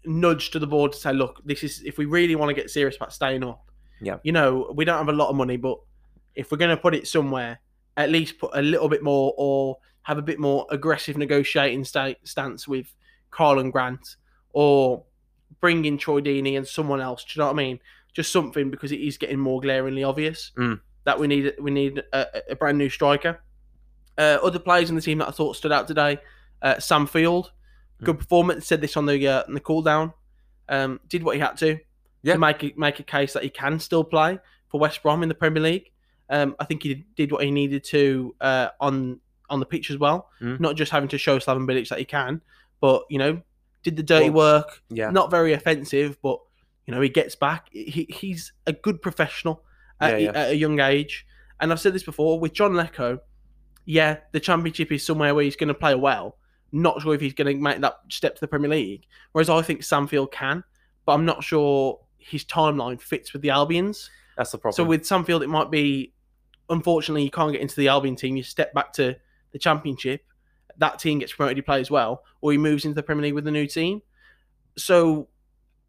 nudge 0.06 0.52
to 0.52 0.60
the 0.60 0.68
board 0.68 0.92
to 0.94 0.98
say, 0.98 1.14
look, 1.14 1.42
this 1.46 1.64
is 1.64 1.82
if 1.84 1.98
we 1.98 2.06
really 2.06 2.36
want 2.36 2.50
to 2.50 2.54
get 2.54 2.70
serious 2.70 2.96
about 2.96 3.14
staying 3.14 3.44
up. 3.44 3.64
Yeah. 4.02 4.18
You 4.24 4.32
know, 4.34 4.72
we 4.76 4.86
don't 4.86 4.98
have 4.98 5.10
a 5.10 5.14
lot 5.18 5.30
of 5.30 5.36
money, 5.36 5.58
but 5.58 5.78
if 6.36 6.52
we're 6.52 6.58
going 6.58 6.76
to 6.76 6.82
put 6.82 6.94
it 6.96 7.08
somewhere, 7.08 7.60
at 7.96 8.10
least 8.10 8.38
put 8.40 8.52
a 8.54 8.62
little 8.62 8.90
bit 8.90 9.04
more 9.04 9.34
or 9.38 9.78
have 10.04 10.18
a 10.18 10.22
bit 10.22 10.40
more 10.40 10.66
aggressive 10.72 11.16
negotiating 11.16 11.84
sta- 11.86 12.16
stance 12.24 12.68
with 12.68 12.94
Karlan 13.32 13.72
Grant 13.72 14.18
or 14.52 15.04
bring 15.62 15.86
in 15.86 15.98
Troy 15.98 16.20
Deeney 16.20 16.58
and 16.58 16.68
someone 16.68 17.00
else. 17.00 17.24
Do 17.24 17.32
you 17.36 17.40
know 17.42 17.48
what 17.48 17.54
I 17.54 17.58
mean? 17.58 17.80
Just 18.14 18.32
something 18.32 18.70
because 18.70 18.92
it 18.92 19.00
is 19.00 19.18
getting 19.18 19.40
more 19.40 19.62
glaringly 19.62 20.04
obvious 20.04 20.52
Mm. 20.58 20.80
that 21.06 21.20
we 21.20 21.28
need 21.28 21.54
we 21.60 21.72
need 21.72 22.04
a, 22.12 22.52
a 22.52 22.56
brand 22.56 22.78
new 22.78 22.90
striker. 22.90 23.40
Uh, 24.18 24.38
other 24.44 24.60
players 24.60 24.90
in 24.90 24.96
the 24.96 25.02
team 25.02 25.20
that 25.20 25.28
I 25.28 25.32
thought 25.32 25.56
stood 25.56 25.72
out 25.72 25.88
today, 25.88 26.18
uh, 26.62 26.80
Sam 26.80 27.08
Field, 27.08 27.52
good 28.04 28.20
performance. 28.20 28.68
Said 28.68 28.82
this 28.82 28.96
on 28.98 29.06
the 29.06 29.28
uh, 29.28 29.44
on 29.48 29.54
the 29.54 29.60
cool 29.60 29.82
down. 29.82 30.14
Um, 30.70 31.00
did 31.10 31.24
what 31.24 31.36
he 31.36 31.42
had 31.42 31.58
to 31.58 31.80
Yeah. 32.24 32.34
to 32.34 32.40
make 32.40 32.64
a, 32.64 32.74
make 32.78 33.00
a 33.00 33.04
case 33.04 33.34
that 33.34 33.44
he 33.44 33.50
can 33.50 33.80
still 33.80 34.04
play 34.04 34.40
for 34.70 34.80
West 34.80 35.04
Brom 35.04 35.24
in 35.24 35.30
the 35.30 35.36
Premier 35.36 35.62
League. 35.62 35.92
Um, 36.30 36.56
I 36.60 36.64
think 36.66 36.84
he 36.84 37.06
did, 37.18 37.32
what 37.32 37.44
he 37.44 37.52
needed 37.52 37.84
to 37.86 38.34
uh, 38.40 38.70
on 38.80 39.20
on 39.50 39.60
the 39.60 39.66
pitch 39.66 39.92
as 39.92 39.98
well. 39.98 40.30
Mm. 40.42 40.60
Not 40.60 40.76
just 40.78 40.92
having 40.92 41.10
to 41.10 41.18
show 41.18 41.38
Slaven 41.38 41.68
Bilic 41.68 41.90
that 41.90 42.00
he 42.00 42.06
can, 42.06 42.42
but 42.80 43.04
you 43.10 43.18
know, 43.20 43.42
did 43.84 43.98
the 43.98 44.04
dirty 44.04 44.30
Well, 44.30 44.60
work. 44.60 44.82
yeah. 44.90 45.10
Not 45.12 45.30
very 45.30 45.52
offensive, 45.54 46.18
but 46.24 46.40
you 46.88 46.94
know, 46.94 47.02
he 47.02 47.10
gets 47.10 47.36
back. 47.36 47.68
He, 47.72 48.08
he's 48.10 48.54
a 48.66 48.74
good 48.74 49.02
professional 49.02 49.64
at, 50.00 50.12
Yeah, 50.14 50.18
yeah. 50.32 50.40
at 50.40 50.50
a 50.52 50.56
young 50.56 50.80
age. 50.80 51.26
And 51.60 51.72
I've 51.72 51.80
said 51.80 51.94
this 51.94 52.04
before 52.04 52.40
with 52.40 52.54
John 52.54 52.72
Leko. 52.72 53.20
Yeah, 53.86 54.18
the 54.32 54.40
Championship 54.40 54.92
is 54.94 55.06
somewhere 55.06 55.36
where 55.36 55.44
he's 55.44 55.56
going 55.58 55.68
to 55.68 55.74
play 55.74 55.94
well. 55.94 56.38
Not 56.74 57.02
sure 57.02 57.14
if 57.14 57.22
he's 57.22 57.34
going 57.34 57.56
to 57.56 57.62
make 57.62 57.80
that 57.82 58.00
step 58.10 58.36
to 58.36 58.42
the 58.42 58.48
Premier 58.48 58.70
League. 58.70 59.06
Whereas 59.32 59.50
I 59.50 59.62
think 59.62 59.84
Sam 59.84 60.08
Field 60.08 60.32
can, 60.32 60.64
but 61.06 61.14
I'm 61.14 61.24
not 61.24 61.44
sure 61.44 62.00
his 62.18 62.44
timeline 62.44 63.00
fits 63.00 63.32
with 63.32 63.42
the 63.42 63.50
Albions. 63.50 64.10
That's 64.36 64.52
the 64.52 64.58
problem. 64.58 64.76
So 64.76 64.84
with 64.84 65.06
Sam 65.06 65.24
Field, 65.24 65.44
it 65.44 65.50
might 65.50 65.70
be, 65.70 66.14
unfortunately, 66.70 67.24
you 67.24 67.30
can't 67.32 67.52
get 67.52 67.62
into 67.62 67.76
the 67.76 67.88
Albion 67.90 68.16
team. 68.16 68.36
You 68.36 68.44
step 68.44 68.74
back 68.74 68.92
to 68.94 69.16
the 69.52 69.60
Championship. 69.60 70.26
That 70.78 70.98
team 70.98 71.20
gets 71.20 71.32
promoted, 71.34 71.58
he 71.58 71.62
plays 71.62 71.92
well, 71.92 72.24
or 72.42 72.52
he 72.52 72.58
moves 72.58 72.84
into 72.86 72.96
the 72.96 73.04
Premier 73.04 73.24
League 73.26 73.36
with 73.36 73.48
a 73.48 73.52
new 73.52 73.68
team. 73.68 74.02
So 74.76 75.28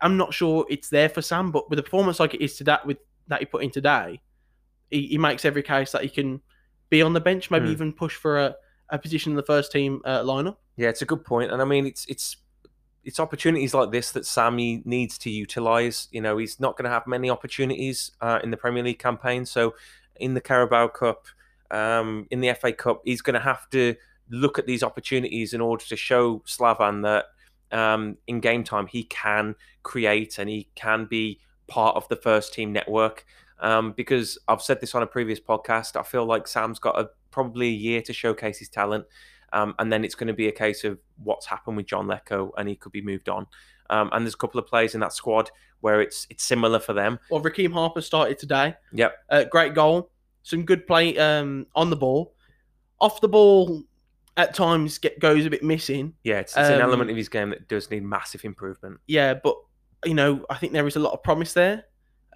I'm 0.03 0.19
not 0.19 0.35
sure 0.35 0.67
it's 0.69 0.91
there 0.91 1.09
for 1.09 1.23
Sam, 1.23 1.51
but 1.51 1.71
with 1.71 1.79
a 1.79 1.83
performance 1.83 2.21
like 2.21 2.35
it 2.35 2.43
is 2.43 2.57
to 2.59 2.65
that 2.65 2.85
with 2.85 2.99
that 3.29 3.41
he 3.41 3.47
put 3.47 3.63
in 3.65 3.71
today, 3.71 4.21
he, 4.91 5.07
he 5.07 5.17
makes 5.17 5.47
every 5.47 5.63
case 5.63 5.93
that 5.93 6.03
he 6.03 6.11
can 6.11 6.43
be 6.91 7.01
on 7.01 7.15
the 7.15 7.21
bench, 7.21 7.51
maybe 7.51 7.67
Hmm. 7.67 7.73
even 7.73 7.93
push 7.95 8.15
for 8.15 8.39
a, 8.39 8.55
a 8.95 8.99
position 8.99 9.33
in 9.33 9.37
the 9.37 9.43
first 9.43 9.73
team 9.73 10.01
uh, 10.05 10.21
lineup. 10.21 10.57
Yeah, 10.77 10.89
it's 10.89 11.03
a 11.03 11.07
good 11.07 11.25
point, 11.25 11.53
and 11.53 11.61
I 11.61 11.65
mean, 11.65 11.87
it's 11.87 12.07
it's 12.07 12.37
it's 13.05 13.21
opportunities 13.21 13.75
like 13.75 13.91
this 13.91 14.13
that 14.13 14.27
Sammy 14.27 14.83
needs 14.85 15.19
to 15.19 15.31
utilize. 15.31 16.09
You 16.11 16.21
know, 16.21 16.39
he's 16.39 16.59
not 16.59 16.77
going 16.77 16.85
to 16.85 16.91
have 16.91 17.07
many 17.07 17.29
opportunities 17.29 18.13
uh, 18.21 18.41
in 18.43 18.51
the 18.51 18.57
Premier 18.57 18.83
League 18.83 18.99
campaign. 18.99 19.45
So, 19.45 19.75
in 20.17 20.35
the 20.35 20.41
Carabao 20.41 20.89
Cup, 20.89 21.27
um, 21.71 22.27
in 22.31 22.41
the 22.41 22.55
FA 22.55 22.73
Cup, 22.73 23.03
he's 23.05 23.21
going 23.21 23.35
to 23.35 23.41
have 23.41 23.69
to 23.71 23.95
look 24.31 24.59
at 24.59 24.67
these 24.67 24.83
opportunities 24.83 25.53
in 25.53 25.61
order 25.61 25.85
to 25.85 25.97
show 25.97 26.39
Slaven 26.47 27.03
that 27.03 27.27
um, 27.77 28.17
in 28.27 28.41
game 28.41 28.65
time 28.65 28.87
he 28.87 29.05
can 29.05 29.55
create 29.83 30.39
and 30.39 30.49
he 30.49 30.69
can 30.75 31.05
be 31.05 31.41
part 31.67 31.97
of 31.97 32.09
the 32.09 32.17
first 32.17 32.55
team 32.55 32.73
network. 32.73 33.27
Um, 33.61 33.93
because 33.93 34.39
I've 34.49 34.63
said 34.63 34.81
this 34.81 34.95
on 34.95 35.03
a 35.03 35.07
previous 35.07 35.41
podcast, 35.41 35.99
I 35.99 36.03
feel 36.03 36.25
like 36.27 36.49
Sam's 36.49 36.79
got 36.79 36.99
a, 36.99 37.11
probably 37.35 37.69
a 37.69 37.79
year 37.89 38.01
to 38.03 38.13
showcase 38.13 38.59
his 38.59 38.69
talent. 38.69 39.05
Um, 39.53 39.75
and 39.79 39.93
then 39.93 40.05
it's 40.05 40.15
going 40.15 40.29
to 40.29 40.35
be 40.35 40.49
a 40.49 40.53
case 40.53 40.85
of 40.85 40.99
what's 41.23 41.47
happened 41.47 41.77
with 41.77 41.87
John 41.87 42.07
Leko, 42.07 42.51
and 42.57 42.69
he 42.69 42.77
could 42.77 42.93
be 42.93 43.03
moved 43.03 43.29
on. 43.29 43.47
Um, 43.91 44.09
and 44.13 44.25
there's 44.25 44.35
a 44.35 44.39
couple 44.45 44.59
of 44.59 44.67
players 44.67 44.95
in 44.95 45.01
that 45.01 45.13
squad 45.13 45.51
where 45.81 46.01
it's 46.01 46.27
it's 46.31 46.43
similar 46.43 46.81
for 46.81 46.95
them. 46.95 47.19
Well, 47.31 47.43
Rekeem 47.43 47.73
Harper 47.73 48.01
started 48.01 48.39
today. 48.39 48.75
Yep. 48.93 49.15
Uh, 49.29 49.45
great 49.45 49.75
goal. 49.75 50.11
Some 50.43 50.65
good 50.65 50.87
play 50.87 51.17
um, 51.19 51.67
on 51.75 51.91
the 51.91 51.97
ball. 51.97 52.35
Off 53.01 53.21
the 53.21 53.29
ball, 53.29 53.85
at 54.37 54.55
times 54.55 54.99
get 54.99 55.21
goes 55.21 55.47
a 55.47 55.51
bit 55.51 55.63
missing. 55.63 56.15
Yeah, 56.25 56.41
it's, 56.41 56.57
it's 56.57 56.69
an 56.69 56.77
Um, 56.77 56.89
element 56.89 57.11
of 57.11 57.17
his 57.17 57.29
game 57.29 57.51
that 57.51 57.69
does 57.69 57.91
need 57.91 58.03
massive 58.03 58.45
improvement. 58.45 58.99
Yeah, 59.07 59.35
but 59.35 59.57
you 60.05 60.15
know, 60.15 60.45
I 60.51 60.57
think 60.57 60.73
there 60.73 60.87
is 60.87 60.97
a 60.97 61.01
lot 61.01 61.13
of 61.13 61.23
promise 61.23 61.53
there. 61.53 61.85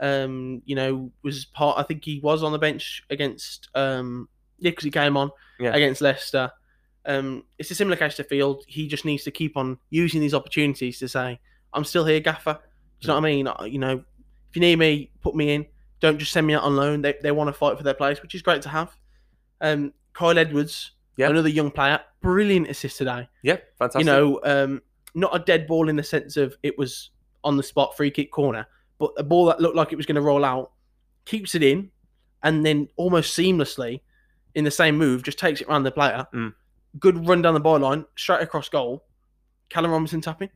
Um, 0.01 0.63
you 0.65 0.77
know, 0.77 1.11
was 1.25 1.47
part. 1.47 1.79
I 1.79 1.83
think 1.83 2.05
he 2.05 2.21
was 2.21 2.43
on 2.43 2.53
the 2.53 2.59
bench 2.59 3.03
against. 3.11 3.69
Yeah, 4.59 4.71
because 4.71 4.85
he 4.85 4.91
came 4.91 5.17
on 5.17 5.31
Yeah. 5.59 5.75
against 5.75 6.01
Leicester. 6.01 6.51
Um, 7.07 7.45
it's 7.59 7.71
a 7.71 7.75
similar 7.75 7.97
case 7.97 8.17
to 8.17 8.25
Field. 8.25 8.65
He 8.67 8.87
just 8.87 9.05
needs 9.05 9.25
to 9.25 9.31
keep 9.31 9.57
on 9.57 9.79
using 9.91 10.21
these 10.21 10.35
opportunities 10.35 10.99
to 10.99 11.09
say, 11.09 11.41
"I'm 11.73 11.85
still 11.85 12.05
here, 12.05 12.21
Gaffer." 12.21 12.55
Do 12.55 12.59
you 13.01 13.09
know 13.09 13.15
what 13.15 13.21
I 13.21 13.31
mean? 13.31 13.73
You 13.73 13.79
know, 13.79 14.05
if 14.51 14.57
you 14.57 14.61
need 14.61 14.77
me, 14.77 15.11
put 15.23 15.35
me 15.35 15.55
in. 15.55 15.67
Don't 16.01 16.19
just 16.19 16.33
send 16.33 16.47
me 16.47 16.55
out 16.55 16.63
on 16.65 16.77
loan. 16.77 17.03
They, 17.03 17.15
they 17.23 17.31
want 17.33 17.49
to 17.49 17.53
fight 17.53 17.77
for 17.77 17.83
their 17.85 17.95
place, 17.95 18.21
which 18.23 18.35
is 18.35 18.43
great 18.43 18.63
to 18.63 18.69
have. 18.69 18.97
Um, 19.61 19.93
Kyle 20.13 20.37
Edwards, 20.39 20.93
Yeah. 21.17 21.31
another 21.31 21.49
young 21.49 21.71
player, 21.71 22.01
brilliant 22.21 22.69
assist 22.69 22.99
today 22.99 23.29
Yeah, 23.43 23.57
fantastic. 23.79 24.01
you 24.01 24.05
know, 24.05 24.41
um, 24.45 24.83
not 25.15 25.35
a 25.35 25.39
dead 25.39 25.67
ball 25.67 25.89
in 25.89 25.97
the 25.97 26.03
sense 26.03 26.37
of 26.37 26.57
it 26.63 26.77
was 26.79 27.11
on 27.45 27.57
the 27.57 27.63
spot 27.63 27.97
free 27.97 28.11
kick 28.11 28.31
corner, 28.33 28.67
but 28.99 29.13
a 29.17 29.23
ball 29.23 29.47
that 29.47 29.61
looked 29.61 29.77
like 29.77 29.93
it 29.93 29.97
was 29.97 30.07
going 30.07 30.17
to 30.17 30.21
roll 30.21 30.45
out, 30.45 30.73
keeps 31.25 31.55
it 31.55 31.63
in, 31.63 31.91
and 32.43 32.65
then 32.67 32.89
almost 32.97 33.37
seamlessly 33.37 34.01
in 34.59 34.65
the 34.65 34.71
same 34.73 34.99
move 34.99 35.23
just 35.23 35.39
takes 35.39 35.61
it 35.61 35.69
around 35.69 35.85
the 35.85 35.93
player. 35.93 36.27
Mm. 36.35 36.53
Good 36.99 37.29
run 37.29 37.43
down 37.43 37.55
the 37.55 37.61
byline, 37.61 38.07
straight 38.17 38.43
across 38.43 38.69
goal. 38.69 39.05
Callum 39.69 39.93
Robinson 39.93 40.21
tapping. 40.21 40.51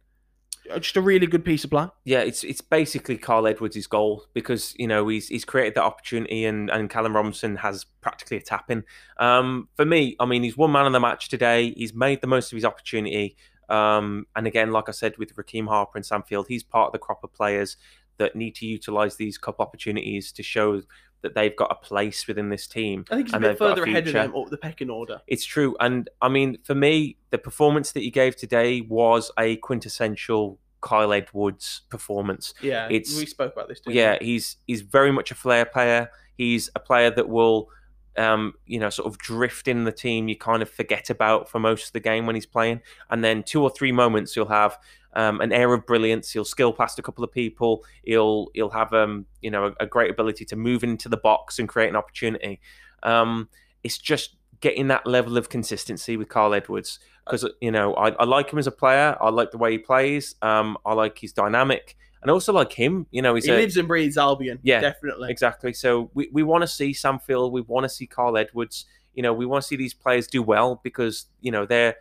Uh, 0.69 0.81
Just 0.81 0.97
a 0.97 1.01
really 1.01 1.27
good 1.27 1.45
piece 1.45 1.63
of 1.63 1.71
play. 1.71 1.87
Yeah, 2.05 2.21
it's 2.21 2.43
it's 2.43 2.61
basically 2.61 3.17
Carl 3.17 3.47
Edwards' 3.47 3.87
goal 3.87 4.25
because 4.35 4.75
you 4.77 4.89
know 4.89 5.07
he's 5.07 5.29
he's 5.29 5.45
created 5.45 5.77
that 5.77 5.85
opportunity 5.85 6.45
and 6.45 6.69
and 6.69 6.91
Callum 6.91 7.15
Robinson 7.15 7.57
has 7.57 7.85
practically 8.01 8.39
a 8.39 8.41
tap 8.41 8.71
in. 8.71 8.83
Um, 9.19 9.69
for 9.77 9.85
me, 9.85 10.17
I 10.19 10.27
mean, 10.27 10.43
he's 10.43 10.57
one 10.57 10.73
man 10.73 10.87
of 10.87 10.93
the 10.93 11.01
match 11.01 11.29
today. 11.29 11.73
He's 11.77 11.95
made 11.95 12.21
the 12.21 12.27
most 12.27 12.53
of 12.53 12.57
his 12.57 12.65
opportunity. 12.65 13.37
Um, 13.69 14.27
and 14.35 14.49
again, 14.49 14.73
like 14.73 14.89
I 14.89 14.93
said 14.93 15.17
with 15.17 15.37
Rekeem 15.37 15.69
Harper 15.69 15.97
and 15.97 16.05
Sam 16.05 16.25
Field, 16.25 16.47
he's 16.49 16.65
part 16.65 16.89
of 16.89 16.93
the 16.93 16.99
crop 16.99 17.23
of 17.23 17.33
players 17.33 17.77
that 18.19 18.35
need 18.35 18.55
to 18.57 18.67
utilise 18.67 19.17
these 19.17 19.39
cup 19.39 19.61
opportunities 19.61 20.33
to 20.33 20.43
show 20.43 20.83
that 21.23 21.35
they've 21.35 21.57
got 21.57 21.71
a 21.71 21.75
place 21.77 22.27
within 22.27 22.49
this 22.51 22.67
team. 22.67 23.05
I 23.11 23.17
think 23.17 23.29
he's 23.29 23.33
a 23.33 23.37
And 23.37 23.43
bit 23.43 23.49
they've 23.49 23.55
a 23.55 23.59
further 23.59 23.85
ahead 23.85 24.07
of 24.09 24.13
them 24.13 24.35
up 24.37 24.51
the 24.51 24.59
pecking 24.59 24.91
order. 24.91 25.21
It's 25.27 25.45
true. 25.45 25.77
And 25.81 26.09
I 26.21 26.29
mean, 26.29 26.59
for 26.65 26.75
me, 26.75 27.17
the 27.31 27.39
performance 27.39 27.93
that 27.93 28.01
he 28.01 28.11
gave 28.11 28.37
today 28.37 28.81
was 28.83 29.31
a 29.39 29.57
quintessential 29.57 30.59
Kyle 30.81 31.13
Edwards 31.13 31.83
performance. 31.91 32.55
Yeah, 32.61 32.89
It's- 32.91 33.17
we 33.17 33.25
spoke 33.27 33.53
about 33.53 33.69
this. 33.69 33.81
Yeah, 33.87 34.19
he's 34.21 34.57
he's 34.67 34.83
very 34.83 35.13
much 35.13 35.31
a 35.31 35.35
flair 35.35 35.65
player. 35.65 36.11
He's 36.37 36.71
a 36.75 36.81
player 36.81 37.11
that 37.11 37.29
will, 37.29 37.69
um, 38.17 38.55
you 38.67 38.79
know, 38.79 38.91
sort 38.91 39.07
of 39.07 39.19
drifting 39.19 39.85
the 39.85 39.93
team. 39.93 40.29
You 40.29 40.37
kind 40.37 40.63
of 40.63 40.71
forget 40.71 41.11
about 41.11 41.49
for 41.49 41.59
most 41.59 41.87
of 41.87 41.93
the 41.93 42.01
game 42.01 42.27
when 42.27 42.35
he's 42.35 42.47
playing, 42.47 42.81
and 43.11 43.25
then 43.25 43.43
two 43.43 43.63
or 43.63 43.71
three 43.71 43.93
moments 43.93 44.37
you'll 44.37 44.47
have 44.47 44.79
um, 45.15 45.41
an 45.41 45.53
air 45.53 45.73
of 45.73 45.87
brilliance. 45.87 46.31
He'll 46.31 46.45
skill 46.45 46.73
past 46.73 46.99
a 46.99 47.03
couple 47.03 47.25
of 47.25 47.33
people. 47.33 47.85
He'll 48.05 48.49
he'll 48.55 48.71
have 48.71 48.93
um, 48.93 49.27
you 49.41 49.51
know, 49.51 49.67
a, 49.67 49.85
a 49.85 49.87
great 49.87 50.11
ability 50.11 50.45
to 50.47 50.57
move 50.57 50.85
into 50.85 51.09
the 51.09 51.17
box 51.17 51.59
and 51.59 51.69
create 51.69 51.89
an 51.89 51.97
opportunity. 51.97 52.61
Um, 53.03 53.49
it's 53.83 53.99
just 53.99 54.37
getting 54.61 54.89
that 54.89 55.07
level 55.07 55.37
of 55.37 55.49
consistency 55.49 56.17
with 56.17 56.29
Carl 56.29 56.55
Edwards 56.55 57.01
because 57.27 57.49
you 57.61 57.71
know 57.71 57.95
I, 57.95 58.11
I 58.11 58.25
like 58.25 58.51
him 58.51 58.59
as 58.59 58.67
a 58.67 58.73
player. 58.73 59.17
I 59.21 59.31
like 59.31 59.51
the 59.51 59.59
way 59.59 59.73
he 59.73 59.79
plays. 59.79 60.35
Um, 60.41 60.79
I 60.87 60.95
like 60.95 61.19
his 61.19 61.33
dynamic, 61.33 61.97
and 62.23 62.31
also 62.31 62.53
like 62.53 62.73
him. 62.73 63.07
You 63.11 63.21
know, 63.21 63.35
he's 63.35 63.45
he 63.45 63.51
a, 63.51 63.57
lives 63.57 63.77
and 63.77 63.87
breathes 63.87 64.17
Albion. 64.17 64.59
Yeah, 64.63 64.81
definitely. 64.81 65.31
Exactly. 65.31 65.73
So 65.73 66.11
we, 66.15 66.31
we 66.33 66.43
want 66.43 66.63
to 66.63 66.69
see 66.69 66.93
Sam 66.93 67.19
Field. 67.19 67.53
We 67.53 67.61
want 67.61 67.85
to 67.85 67.89
see 67.89 68.07
Carl 68.07 68.37
Edwards. 68.39 68.87
You 69.15 69.23
know, 69.23 69.33
we 69.35 69.45
want 69.45 69.63
to 69.63 69.69
see 69.69 69.77
these 69.77 69.93
players 69.93 70.27
do 70.27 70.43
well 70.43 70.81
because 70.83 71.27
you 71.41 71.51
know 71.51 71.67
they're 71.67 71.97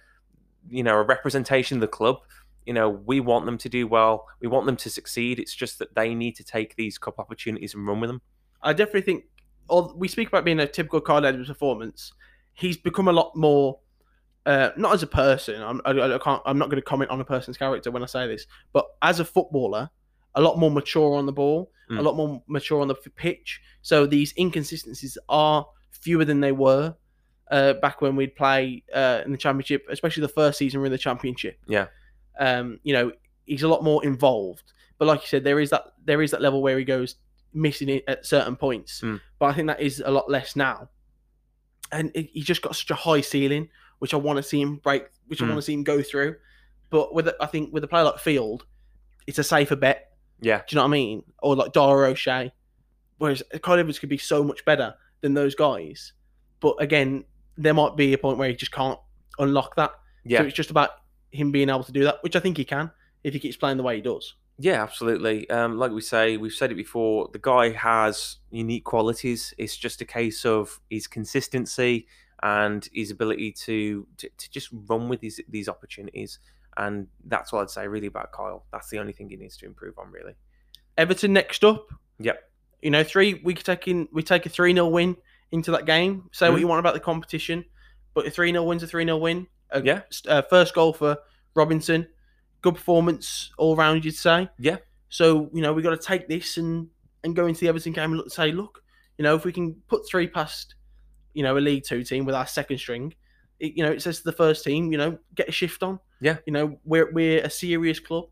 you 0.70 0.84
know 0.84 0.96
a 0.96 1.04
representation 1.04 1.78
of 1.78 1.82
the 1.82 1.88
club. 1.88 2.20
You 2.66 2.74
know, 2.74 2.90
we 2.90 3.20
want 3.20 3.46
them 3.46 3.58
to 3.58 3.70
do 3.70 3.88
well. 3.88 4.28
We 4.40 4.48
want 4.48 4.68
them 4.68 4.78
to 4.78 4.90
succeed. 4.90 5.40
It's 5.40 5.56
just 5.56 5.80
that 5.80 5.96
they 5.96 6.14
need 6.14 6.36
to 6.36 6.44
take 6.44 6.76
these 6.76 6.98
cup 6.98 7.20
opportunities 7.20 7.74
and 7.74 7.86
run 7.88 8.00
with 8.00 8.10
them. 8.10 8.22
I 8.62 8.74
definitely 8.74 9.02
think. 9.02 9.26
Or 9.68 9.94
we 9.96 10.08
speak 10.08 10.28
about 10.28 10.46
being 10.46 10.60
a 10.60 10.68
typical 10.68 11.02
Carl 11.02 11.26
Edwards 11.26 11.48
performance. 11.48 12.14
He's 12.54 12.78
become 12.78 13.08
a 13.08 13.14
lot 13.14 13.36
more. 13.36 13.80
Uh, 14.46 14.72
not 14.76 14.94
as 14.94 15.04
a 15.04 15.08
person. 15.08 15.62
I'm, 15.62 15.82
I, 15.86 15.92
I 15.92 16.18
can't. 16.18 16.42
I'm 16.46 16.58
not 16.58 16.70
going 16.70 16.82
to 16.82 16.86
comment 16.86 17.10
on 17.10 17.22
a 17.22 17.26
person's 17.26 17.58
character 17.58 17.90
when 17.90 18.04
I 18.04 18.08
say 18.08 18.28
this, 18.28 18.46
but 18.74 18.86
as 19.02 19.20
a 19.20 19.26
footballer, 19.26 19.90
a 20.36 20.42
lot 20.42 20.58
more 20.58 20.72
mature 20.72 21.16
on 21.18 21.26
the 21.26 21.32
ball, 21.32 21.72
a 21.90 21.94
Mm. 21.94 22.04
lot 22.04 22.16
more 22.16 22.42
mature 22.48 22.82
on 22.82 22.88
the 22.88 22.96
pitch. 22.96 23.62
So 23.82 24.06
these 24.06 24.34
inconsistencies 24.38 25.18
are 25.28 25.68
fewer 25.92 26.24
than 26.26 26.40
they 26.42 26.52
were 26.54 26.96
uh, 27.52 27.74
back 27.74 28.00
when 28.02 28.16
we'd 28.16 28.34
play 28.36 28.82
uh, 28.94 29.22
in 29.26 29.32
the 29.34 29.38
championship, 29.38 29.86
especially 29.90 30.22
the 30.22 30.30
first 30.30 30.58
season 30.58 30.80
we 30.80 30.84
we're 30.84 30.86
in 30.88 30.92
the 30.94 30.98
championship. 30.98 31.60
Yeah. 31.68 31.88
Um, 32.40 32.80
you 32.84 32.94
know, 32.94 33.12
he's 33.46 33.64
a 33.64 33.68
lot 33.68 33.84
more 33.84 34.04
involved. 34.06 34.72
But 34.98 35.08
like 35.10 35.22
you 35.22 35.28
said, 35.28 35.44
there 35.44 35.60
is 35.60 35.70
that 35.72 35.84
there 36.06 36.22
is 36.22 36.32
that 36.32 36.42
level 36.42 36.62
where 36.62 36.78
he 36.78 36.86
goes 36.86 37.16
missing 37.54 37.90
it 37.90 38.06
at 38.08 38.26
certain 38.26 38.56
points. 38.56 39.02
Mm. 39.02 39.20
But 39.38 39.48
I 39.48 39.54
think 39.54 39.68
that 39.68 39.82
is 39.82 40.02
a 40.06 40.12
lot 40.12 40.30
less 40.30 40.56
now. 40.56 40.88
And 41.92 42.12
it, 42.16 42.30
he's 42.32 42.46
just 42.46 42.62
got 42.62 42.76
such 42.76 42.90
a 42.90 42.96
high 42.96 43.20
ceiling, 43.22 43.68
which 44.00 44.14
I 44.14 44.18
want 44.18 44.38
to 44.38 44.44
see 44.44 44.62
him 44.62 44.78
break, 44.78 45.04
which 45.28 45.42
I 45.42 45.46
Mm. 45.46 45.50
want 45.50 45.58
to 45.58 45.64
see 45.64 45.74
him 45.74 45.84
go 45.84 46.02
through. 46.02 46.36
But 46.90 47.14
with 47.14 47.28
a- 47.28 47.36
I 47.42 47.48
think 47.48 47.74
with 47.74 47.84
a 47.84 47.88
player 47.88 48.06
like 48.06 48.20
Field, 48.20 48.66
it's 49.28 49.40
a 49.40 49.44
safer 49.44 49.76
bet. 49.76 49.91
Yeah. 50.42 50.60
Do 50.60 50.64
you 50.70 50.76
know 50.78 50.84
what 50.84 50.90
I 50.90 50.92
mean? 50.92 51.24
Or 51.40 51.56
like 51.56 51.74
Dara 51.74 52.10
O'Shea. 52.10 52.52
Whereas 53.18 53.44
Kyle 53.62 53.78
Edwards 53.78 54.00
could 54.00 54.10
be 54.10 54.18
so 54.18 54.44
much 54.44 54.66
better 54.66 54.96
than 55.22 55.36
those 55.36 55.56
guys. 55.56 56.14
But 56.60 56.76
again, 56.80 57.24
there 57.58 57.74
might 57.74 57.96
be 57.96 58.14
a 58.14 58.18
point 58.18 58.38
where 58.38 58.50
he 58.50 58.56
just 58.56 58.72
can't 58.72 59.00
unlock 59.38 59.76
that. 59.76 59.92
Yeah. 60.26 60.40
So 60.40 60.46
it's 60.46 60.56
just 60.56 60.72
about 60.72 60.90
him 61.32 61.52
being 61.52 61.70
able 61.70 61.84
to 61.84 61.92
do 61.92 62.04
that, 62.04 62.22
which 62.24 62.36
I 62.36 62.40
think 62.40 62.58
he 62.58 62.66
can 62.66 62.92
if 63.24 63.34
he 63.34 63.40
keeps 63.40 63.58
playing 63.58 63.78
the 63.78 63.84
way 63.84 63.96
he 63.96 64.02
does. 64.02 64.36
Yeah, 64.58 64.84
absolutely. 64.84 65.50
Um, 65.50 65.78
like 65.78 65.92
we 65.92 66.02
say, 66.02 66.38
we've 66.38 66.54
said 66.54 66.72
it 66.72 66.76
before. 66.76 67.30
The 67.32 67.40
guy 67.40 67.70
has 67.72 68.38
unique 68.52 68.84
qualities. 68.84 69.54
It's 69.58 69.76
just 69.76 70.02
a 70.02 70.06
case 70.06 70.46
of 70.46 70.80
his 70.90 71.08
consistency 71.08 72.08
and 72.44 72.88
his 72.94 73.12
ability 73.12 73.52
to 73.52 74.08
to, 74.18 74.30
to 74.38 74.52
just 74.52 74.70
run 74.88 75.10
with 75.10 75.20
these 75.20 75.40
these 75.50 75.68
opportunities. 75.70 76.40
And 76.78 77.08
that's 77.26 77.52
what 77.52 77.62
I'd 77.62 77.70
say 77.70 77.88
really 77.88 78.08
about 78.08 78.32
Kyle. 78.32 78.66
That's 78.72 78.90
the 78.90 79.00
only 79.00 79.14
thing 79.14 79.30
he 79.30 79.36
needs 79.36 79.58
to 79.58 79.66
improve 79.66 79.98
on, 80.00 80.12
really. 80.12 80.34
Everton 80.98 81.34
next 81.34 81.64
up. 81.64 81.88
Yep. 82.20 82.42
You 82.82 82.92
know, 82.92 83.04
three 83.04 83.42
we 83.44 83.54
take 83.54 83.88
in 83.88 84.08
we 84.12 84.24
take 84.24 84.46
a 84.46 84.50
three 84.50 84.74
0 84.74 84.88
win 84.88 85.16
into 85.52 85.72
that 85.72 85.86
game. 85.86 86.30
Say 86.32 86.50
what 86.50 86.58
Mhm. 86.58 86.62
you 86.62 86.68
want 86.68 86.80
about 86.80 86.94
the 86.94 87.00
competition, 87.00 87.66
but 88.14 88.26
a 88.26 88.32
three 88.32 88.52
0 88.52 88.64
win's 88.64 88.84
a 88.84 88.88
three 88.88 89.04
0 89.06 89.18
win. 89.18 89.48
Yeah. 89.84 90.02
Uh, 90.28 90.42
first 90.44 90.74
goal 90.74 90.94
for 90.94 91.18
Robinson. 91.56 92.08
Good 92.62 92.76
performance 92.76 93.52
all 93.58 93.76
round, 93.76 94.04
you'd 94.06 94.16
say. 94.16 94.50
Yeah. 94.60 94.78
So 95.10 95.50
you 95.54 95.62
know 95.62 95.74
we 95.74 95.82
got 95.82 95.92
to 95.92 95.98
take 95.98 96.28
this 96.28 96.58
and 96.58 96.90
and 97.24 97.36
go 97.36 97.46
into 97.46 97.60
the 97.62 97.68
Everton 97.68 97.94
game 97.94 98.06
and 98.12 98.18
look, 98.18 98.32
say, 98.32 98.52
look, 98.52 98.82
you 99.18 99.24
know, 99.24 99.36
if 99.36 99.46
we 99.46 99.52
can 99.52 99.76
put 99.88 100.08
three 100.10 100.28
past, 100.28 100.74
you 101.34 101.44
know, 101.44 101.56
a 101.58 101.60
League 101.60 101.84
Two 101.84 102.04
team 102.04 102.26
with 102.26 102.34
our 102.34 102.48
second 102.48 102.80
string, 102.80 103.14
it, 103.60 103.74
you 103.76 103.84
know, 103.84 103.92
it 103.92 104.02
says 104.02 104.18
to 104.20 104.24
the 104.24 104.32
first 104.32 104.64
team, 104.64 104.92
you 104.92 104.98
know, 104.98 105.18
get 105.36 105.48
a 105.48 105.52
shift 105.52 105.84
on. 105.84 106.00
Yeah. 106.22 106.38
You 106.46 106.54
know, 106.54 106.80
we're 106.86 107.12
we're 107.12 107.44
a 107.44 107.50
serious 107.50 108.00
club. 108.00 108.26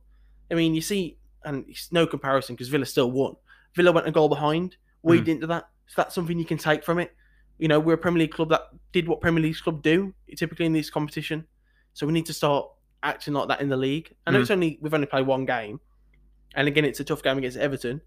I 0.52 0.54
mean, 0.56 0.74
you 0.76 0.82
see, 0.82 1.18
and 1.44 1.66
it's 1.68 1.92
no 1.92 2.08
comparison 2.08 2.56
because 2.56 2.70
Villa 2.70 2.86
still 2.86 3.12
won. 3.12 3.36
Villa 3.76 3.92
went 3.92 4.08
a 4.08 4.12
goal 4.12 4.30
behind. 4.30 4.78
We 5.04 5.20
Mm. 5.20 5.26
didn't 5.26 5.42
do 5.42 5.48
that. 5.48 5.70
So 5.88 5.94
that's 6.02 6.14
something 6.16 6.38
you 6.38 6.46
can 6.46 6.58
take 6.58 6.84
from 6.84 7.00
it. 7.00 7.16
You 7.58 7.68
know, 7.68 7.80
we're 7.80 7.94
a 7.94 7.98
Premier 7.98 8.20
League 8.20 8.32
club 8.32 8.50
that 8.50 8.64
did 8.92 9.08
what 9.08 9.22
Premier 9.22 9.42
League 9.42 9.58
club 9.58 9.82
do 9.82 10.14
typically 10.38 10.66
in 10.66 10.74
this 10.74 10.90
competition. 10.90 11.46
So 11.94 12.06
we 12.08 12.14
need 12.14 12.26
to 12.28 12.34
start 12.34 12.68
acting 13.04 13.34
like 13.34 13.48
that 13.48 13.62
in 13.62 13.70
the 13.70 13.78
league. 13.78 14.14
I 14.28 14.32
know 14.32 14.40
Mm. 14.40 14.42
it's 14.42 14.52
only 14.52 14.78
we've 14.82 14.94
only 14.94 15.08
played 15.08 15.26
one 15.28 15.46
game, 15.46 15.80
and 16.56 16.68
again 16.68 16.86
it's 16.86 17.00
a 17.00 17.04
tough 17.04 17.24
game 17.24 17.38
against 17.38 17.58
Everton, 17.58 18.02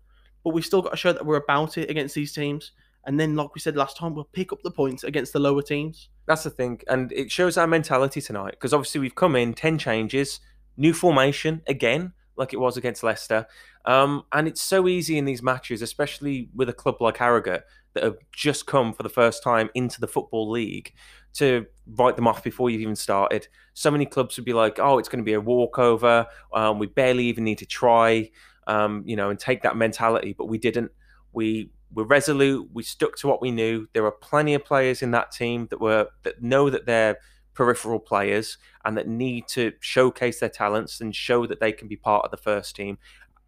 but 0.45 0.55
we've 0.55 0.65
still 0.65 0.83
got 0.83 0.91
to 0.91 0.97
show 0.97 1.13
that 1.13 1.25
we're 1.27 1.37
about 1.37 1.77
it 1.79 1.91
against 1.91 2.15
these 2.15 2.33
teams. 2.33 2.73
And 3.05 3.19
then, 3.19 3.35
like 3.35 3.55
we 3.55 3.61
said 3.61 3.77
last 3.77 3.97
time, 3.97 4.15
we'll 4.15 4.25
pick 4.25 4.53
up 4.53 4.63
the 4.63 4.71
points 4.71 5.03
against 5.05 5.33
the 5.33 5.41
lower 5.41 5.63
teams. 5.63 6.09
That's 6.27 6.45
the 6.45 6.51
thing, 6.51 6.81
and 6.89 7.11
it 7.13 7.31
shows 7.33 7.57
our 7.57 7.67
mentality 7.67 8.21
tonight 8.21 8.53
because 8.53 8.73
obviously 8.73 9.01
we've 9.01 9.15
come 9.15 9.35
in 9.35 9.55
ten 9.55 9.77
changes, 9.79 10.41
new 10.77 10.93
formation 10.93 11.63
again, 11.67 12.13
like 12.37 12.53
it 12.53 12.61
was 12.61 12.77
against 12.77 13.03
Leicester, 13.03 13.47
um, 13.87 14.25
and 14.33 14.47
it's 14.47 14.63
so 14.63 14.87
easy 14.87 15.19
in 15.19 15.25
these 15.25 15.43
matches, 15.43 15.83
especially 15.83 16.49
with 16.55 16.69
a 16.69 16.73
club 16.73 17.01
like 17.01 17.17
Harrogate 17.17 17.63
that 17.95 18.05
have 18.05 18.17
just 18.31 18.67
come 18.67 18.93
for 18.93 19.03
the 19.03 19.09
first 19.09 19.43
time 19.43 19.69
into 19.75 20.01
the 20.01 20.07
football 20.07 20.49
league, 20.49 20.93
to 21.35 21.67
write 21.87 22.15
them 22.15 22.29
off 22.29 22.45
before 22.45 22.71
you've 22.71 22.81
even 22.81 22.97
started. 22.97 23.49
So 23.75 23.91
many 23.91 24.07
clubs 24.07 24.37
would 24.37 24.45
be 24.45 24.53
like, 24.53 24.79
"Oh, 24.79 24.99
it's 24.99 25.09
going 25.09 25.25
to 25.25 25.29
be 25.29 25.35
a 25.35 25.41
walkover. 25.41 26.27
Um, 26.53 26.79
we 26.79 26.87
barely 26.87 27.25
even 27.25 27.43
need 27.45 27.59
to 27.59 27.67
try." 27.67 28.31
Um, 28.69 29.03
you 29.05 29.17
know, 29.17 29.29
and 29.29 29.41
take 29.41 29.63
that 29.63 29.77
mentality, 29.77 30.37
but 30.39 30.47
we 30.47 30.57
didn't. 30.57 30.93
We 31.33 31.73
were 31.95 32.05
resolute. 32.05 32.69
We 32.73 32.83
stuck 32.83 33.17
to 33.17 33.29
what 33.29 33.43
we 33.43 33.51
knew. 33.51 33.87
There 33.93 34.05
are 34.05 34.13
plenty 34.13 34.55
of 34.55 34.65
players 34.65 35.03
in 35.03 35.11
that 35.13 35.33
team 35.33 35.67
that 35.71 35.81
were 35.81 36.09
that 36.23 36.43
know 36.43 36.71
that 36.71 36.87
they're 36.87 37.19
peripheral 37.55 38.01
players 38.01 38.57
and 38.85 38.97
that 38.97 39.07
need 39.07 39.47
to 39.47 39.73
showcase 39.81 40.41
their 40.41 40.49
talents 40.49 41.01
and 41.01 41.15
show 41.15 41.47
that 41.47 41.61
they 41.61 41.73
can 41.73 41.89
be 41.89 41.97
part 41.97 42.25
of 42.25 42.31
the 42.31 42.37
first 42.37 42.75
team. 42.75 42.99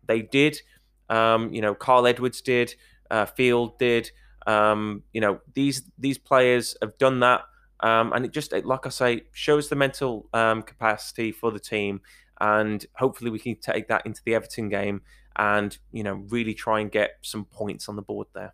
They 0.06 0.22
did. 0.22 0.60
Um, 1.08 1.52
you 1.52 1.60
know, 1.60 1.74
Carl 1.74 2.06
Edwards 2.06 2.40
did. 2.40 2.74
Uh, 3.10 3.26
Field 3.26 3.78
did. 3.78 4.10
Um, 4.46 5.02
you 5.12 5.20
know, 5.20 5.40
these 5.54 5.90
these 5.98 6.18
players 6.18 6.76
have 6.82 6.98
done 6.98 7.20
that, 7.20 7.42
um, 7.80 8.12
and 8.12 8.24
it 8.24 8.32
just, 8.32 8.52
like 8.52 8.86
I 8.86 8.90
say, 8.90 9.22
shows 9.32 9.68
the 9.68 9.76
mental 9.76 10.28
um, 10.34 10.62
capacity 10.62 11.32
for 11.32 11.50
the 11.50 11.60
team. 11.60 12.00
And 12.40 12.84
hopefully, 12.96 13.30
we 13.30 13.38
can 13.38 13.56
take 13.56 13.88
that 13.88 14.04
into 14.04 14.20
the 14.24 14.34
Everton 14.34 14.68
game 14.68 15.02
and 15.36 15.76
you 15.92 16.02
know 16.02 16.24
really 16.28 16.54
try 16.54 16.80
and 16.80 16.90
get 16.90 17.12
some 17.22 17.44
points 17.44 17.88
on 17.88 17.96
the 17.96 18.02
board 18.02 18.26
there. 18.34 18.52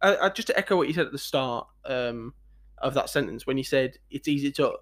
I, 0.00 0.16
I, 0.16 0.28
just 0.28 0.48
to 0.48 0.56
echo 0.56 0.76
what 0.76 0.86
you 0.88 0.94
said 0.94 1.06
at 1.06 1.12
the 1.12 1.18
start 1.18 1.66
um, 1.84 2.34
of 2.78 2.94
that 2.94 3.10
sentence 3.10 3.46
when 3.46 3.58
you 3.58 3.64
said 3.64 3.96
it's 4.10 4.28
easy 4.28 4.52
to 4.52 4.74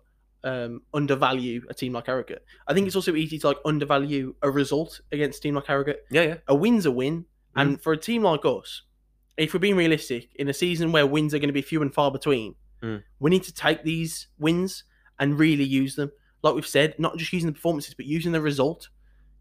um, 0.45 0.83
undervalue 0.93 1.63
a 1.71 1.75
team 1.75 1.95
like 1.95 2.07
Harrogate. 2.07 2.45
I 2.67 2.75
think 2.75 2.87
it's 2.87 2.97
also 2.97 3.15
easy 3.15 3.39
to 3.39 3.49
like 3.49 3.59
undervalue 3.65 4.35
a 4.43 4.51
result 4.51 5.01
against 5.13 5.39
a 5.39 5.43
team 5.43 5.55
like 5.55 5.67
Harrogate. 5.67 6.05
Yeah, 6.11 6.23
yeah, 6.23 6.37
A 6.49 6.55
win's 6.55 6.87
a 6.87 6.91
win, 6.91 7.25
and 7.55 7.81
for 7.81 7.93
a 7.93 7.97
team 7.97 8.23
like 8.23 8.45
us, 8.45 8.83
if 9.39 9.55
we're 9.55 9.61
being 9.61 9.77
realistic, 9.77 10.35
in 10.37 10.49
a 10.49 10.55
season 10.55 10.93
where 10.93 11.07
wins 11.07 11.33
are 11.33 11.39
going 11.39 11.49
to 11.49 11.55
be 11.55 11.63
few 11.63 11.83
and 11.83 11.93
far 11.93 12.11
between, 12.11 12.55
Mm. 12.83 13.03
we 13.19 13.31
need 13.31 13.43
to 13.45 13.55
take 13.55 13.85
these 13.85 14.29
wins 14.39 14.85
and 15.19 15.39
really 15.39 15.65
use 15.65 15.97
them. 15.97 16.13
Like 16.43 16.55
we've 16.55 16.67
said, 16.67 16.95
not 16.99 17.17
just 17.17 17.33
using 17.33 17.47
the 17.49 17.55
performances, 17.55 17.95
but 17.95 18.07
using 18.07 18.33
the 18.33 18.41
result. 18.41 18.91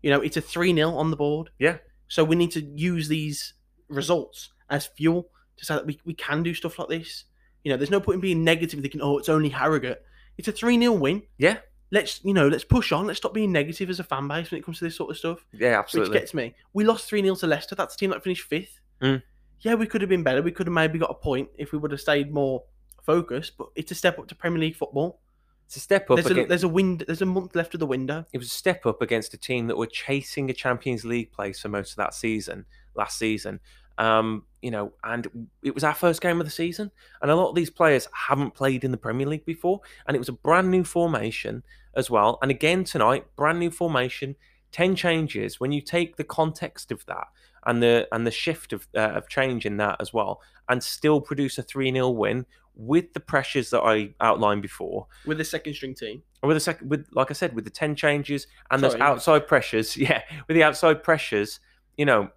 You 0.02 0.10
know, 0.10 0.22
it's 0.22 0.38
a 0.38 0.42
3 0.42 0.74
0 0.74 0.92
on 0.92 1.12
the 1.12 1.18
board. 1.18 1.50
Yeah. 1.60 1.78
So 2.08 2.24
we 2.24 2.36
need 2.36 2.52
to 2.52 2.62
use 2.62 3.08
these 3.08 3.54
results 3.88 4.50
as 4.70 4.86
fuel 4.86 5.30
to 5.58 5.66
say 5.66 5.76
that 5.76 5.86
we, 5.86 6.00
we 6.06 6.14
can 6.14 6.44
do 6.44 6.54
stuff 6.54 6.80
like 6.80 6.90
this. 6.90 7.26
You 7.64 7.72
know, 7.72 7.78
there's 7.78 7.92
no 7.92 8.00
point 8.00 8.16
in 8.16 8.22
being 8.22 8.44
negative 8.44 8.80
thinking, 8.80 9.02
oh, 9.02 9.18
it's 9.18 9.30
only 9.30 9.50
Harrogate. 9.50 10.04
It's 10.38 10.48
a 10.48 10.52
3 10.52 10.80
0 10.80 10.94
win. 10.94 11.24
Yeah. 11.38 11.58
let's 11.92 12.24
you 12.24 12.34
know 12.34 12.48
let's 12.48 12.64
push 12.64 12.92
on. 12.92 13.08
Let's 13.08 13.18
stop 13.18 13.34
being 13.34 13.52
negative 13.52 13.90
as 13.90 14.00
a 14.00 14.04
fan 14.04 14.28
base 14.28 14.52
when 14.52 14.60
it 14.60 14.66
comes 14.66 14.80
to 14.80 14.84
this 14.86 14.96
sort 14.96 15.12
of 15.12 15.18
stuff. 15.18 15.46
Yeah, 15.54 15.80
absolutely. 15.80 16.12
Which 16.12 16.20
gets 16.22 16.34
me. 16.34 16.54
We 16.74 16.84
lost 16.84 17.08
three 17.10 17.22
0 17.22 17.36
to 17.36 17.48
Leicester. 17.48 17.76
That's 17.76 17.96
a 17.96 17.98
team 17.98 18.12
that 18.12 18.24
finished 18.24 18.48
fifth. 18.48 18.80
Mm. 19.02 19.24
Yeah, 19.62 19.76
we 19.76 19.88
could 19.88 20.02
have 20.02 20.10
been 20.10 20.24
better. 20.24 20.42
We 20.42 20.52
could 20.52 20.68
have 20.68 20.74
maybe 20.74 21.00
got 21.00 21.10
a 21.10 21.16
point 21.16 21.50
if 21.58 21.72
we 21.72 21.78
would 21.78 21.92
have 21.92 22.02
stayed 22.02 22.34
more 22.34 22.64
focused. 23.04 23.58
But 23.58 23.68
it's 23.76 23.92
a 23.92 23.96
step 23.96 24.20
up 24.20 24.28
to 24.28 24.36
Premier 24.36 24.60
League 24.60 24.76
football. 24.76 25.20
It's 25.66 25.78
a 25.78 25.80
step 25.80 26.10
up 26.12 26.18
There's 26.18 26.32
a, 26.32 26.46
there's 26.46 26.64
a 26.64 26.68
wind. 26.68 27.04
There's 27.08 27.22
a 27.22 27.26
month 27.26 27.56
left 27.56 27.74
of 27.74 27.80
the 27.80 27.88
window. 27.88 28.26
it 28.32 28.38
was 28.38 28.48
a 28.48 28.52
step 28.52 28.86
up 28.86 29.02
against 29.02 29.34
a 29.34 29.38
team 29.38 29.68
that 29.68 29.78
were 29.78 29.88
chasing 29.88 30.50
a 30.50 30.54
Champions 30.54 31.04
League 31.04 31.32
place 31.32 31.60
for 31.60 31.70
most 31.70 31.92
of 31.92 31.98
that 31.98 32.14
season, 32.14 32.66
last 32.94 33.18
season. 33.18 33.60
Um, 33.98 34.44
you 34.62 34.72
know, 34.72 34.94
and 35.04 35.48
it 35.64 35.74
was 35.74 35.84
our 35.84 35.94
first 35.94 36.22
game 36.22 36.40
of 36.40 36.46
the 36.46 36.52
season, 36.52 36.92
and 37.22 37.32
a 37.32 37.36
lot 37.36 37.50
of 37.50 37.56
these 37.56 37.70
players 37.70 38.08
haven't 38.14 38.54
played 38.54 38.84
in 38.84 38.92
the 38.92 38.98
Premier 38.98 39.26
League 39.26 39.46
before, 39.46 39.82
and 40.08 40.16
it 40.16 40.20
was 40.20 40.30
a 40.30 40.34
brand 40.34 40.70
new 40.70 40.84
formation 40.84 41.64
as 41.96 42.10
well. 42.10 42.38
And 42.42 42.52
again 42.52 42.84
tonight, 42.84 43.26
brand 43.36 43.60
new 43.60 43.72
formation, 43.72 44.36
ten 44.76 44.94
changes. 44.94 45.58
When 45.58 45.72
you 45.72 45.80
take 45.80 46.18
the 46.18 46.26
context 46.26 46.92
of 46.92 47.06
that 47.06 47.28
and 47.66 47.82
the 47.82 48.10
and 48.12 48.28
the 48.28 48.32
shift 48.32 48.74
of 48.74 48.88
uh, 48.94 49.00
of 49.00 49.30
change 49.30 49.66
in 49.66 49.78
that 49.78 49.96
as 50.02 50.12
well, 50.12 50.42
and 50.68 50.84
still 50.84 51.22
produce 51.22 51.58
a 51.58 51.64
three 51.64 51.92
0 51.92 52.10
win 52.10 52.46
with 52.76 53.14
the 53.14 53.22
pressures 53.22 53.70
that 53.70 53.80
I 53.80 54.14
outlined 54.20 54.62
before, 54.62 55.08
with 55.26 55.38
the 55.38 55.46
second 55.46 55.76
string 55.76 55.96
team. 55.96 56.24
or 56.44 56.48
with 56.50 56.58
the 56.58 56.62
second, 56.62 56.90
with 56.90 57.08
like 57.14 57.32
I 57.32 57.34
said, 57.34 57.56
with 57.56 57.64
the 57.64 57.70
ten 57.70 57.96
changes 57.96 58.48
and 58.70 58.84
those 58.84 58.92
Sorry, 58.92 59.02
yeah. 59.02 59.10
outside 59.10 59.48
pressures, 59.48 59.96
yeah, 60.08 60.24
with 60.48 60.56
the 60.56 60.64
outside 60.64 61.04
pressures, 61.04 61.62
you 61.96 62.06
know, 62.06 62.30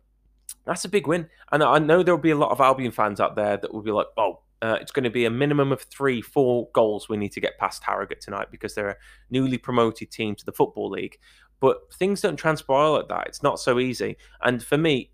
that's 0.65 0.85
a 0.85 0.89
big 0.89 1.09
win. 1.09 1.29
And 1.51 1.65
I 1.65 1.81
know 1.81 2.05
there'll 2.05 2.21
be 2.21 2.31
a 2.31 2.37
lot 2.39 2.53
of 2.53 2.61
Albion 2.61 2.93
fans 2.93 3.19
out 3.19 3.35
there 3.35 3.57
that 3.57 3.75
will 3.75 3.83
be 3.83 3.91
like, 3.91 4.07
"Oh, 4.17 4.43
uh, 4.63 4.79
it's 4.81 4.93
going 4.93 5.05
to 5.05 5.11
be 5.11 5.25
a 5.25 5.31
minimum 5.31 5.73
of 5.73 5.83
three, 5.83 6.23
four 6.23 6.69
goals 6.73 7.09
we 7.09 7.17
need 7.17 7.33
to 7.33 7.41
get 7.41 7.59
past 7.59 7.83
Harrogate 7.83 8.21
tonight 8.21 8.49
because 8.53 8.77
they're 8.77 8.91
a 8.91 8.97
newly 9.29 9.59
promoted 9.59 10.13
team 10.13 10.37
to 10.37 10.45
the 10.45 10.53
football 10.53 10.89
league." 10.89 11.19
But 11.61 11.93
things 11.95 12.21
don't 12.21 12.37
transpire 12.37 12.91
like 12.91 13.09
that. 13.09 13.27
It's 13.27 13.43
not 13.43 13.59
so 13.59 13.79
easy. 13.79 14.17
And 14.43 14.63
for 14.63 14.79
me, 14.79 15.11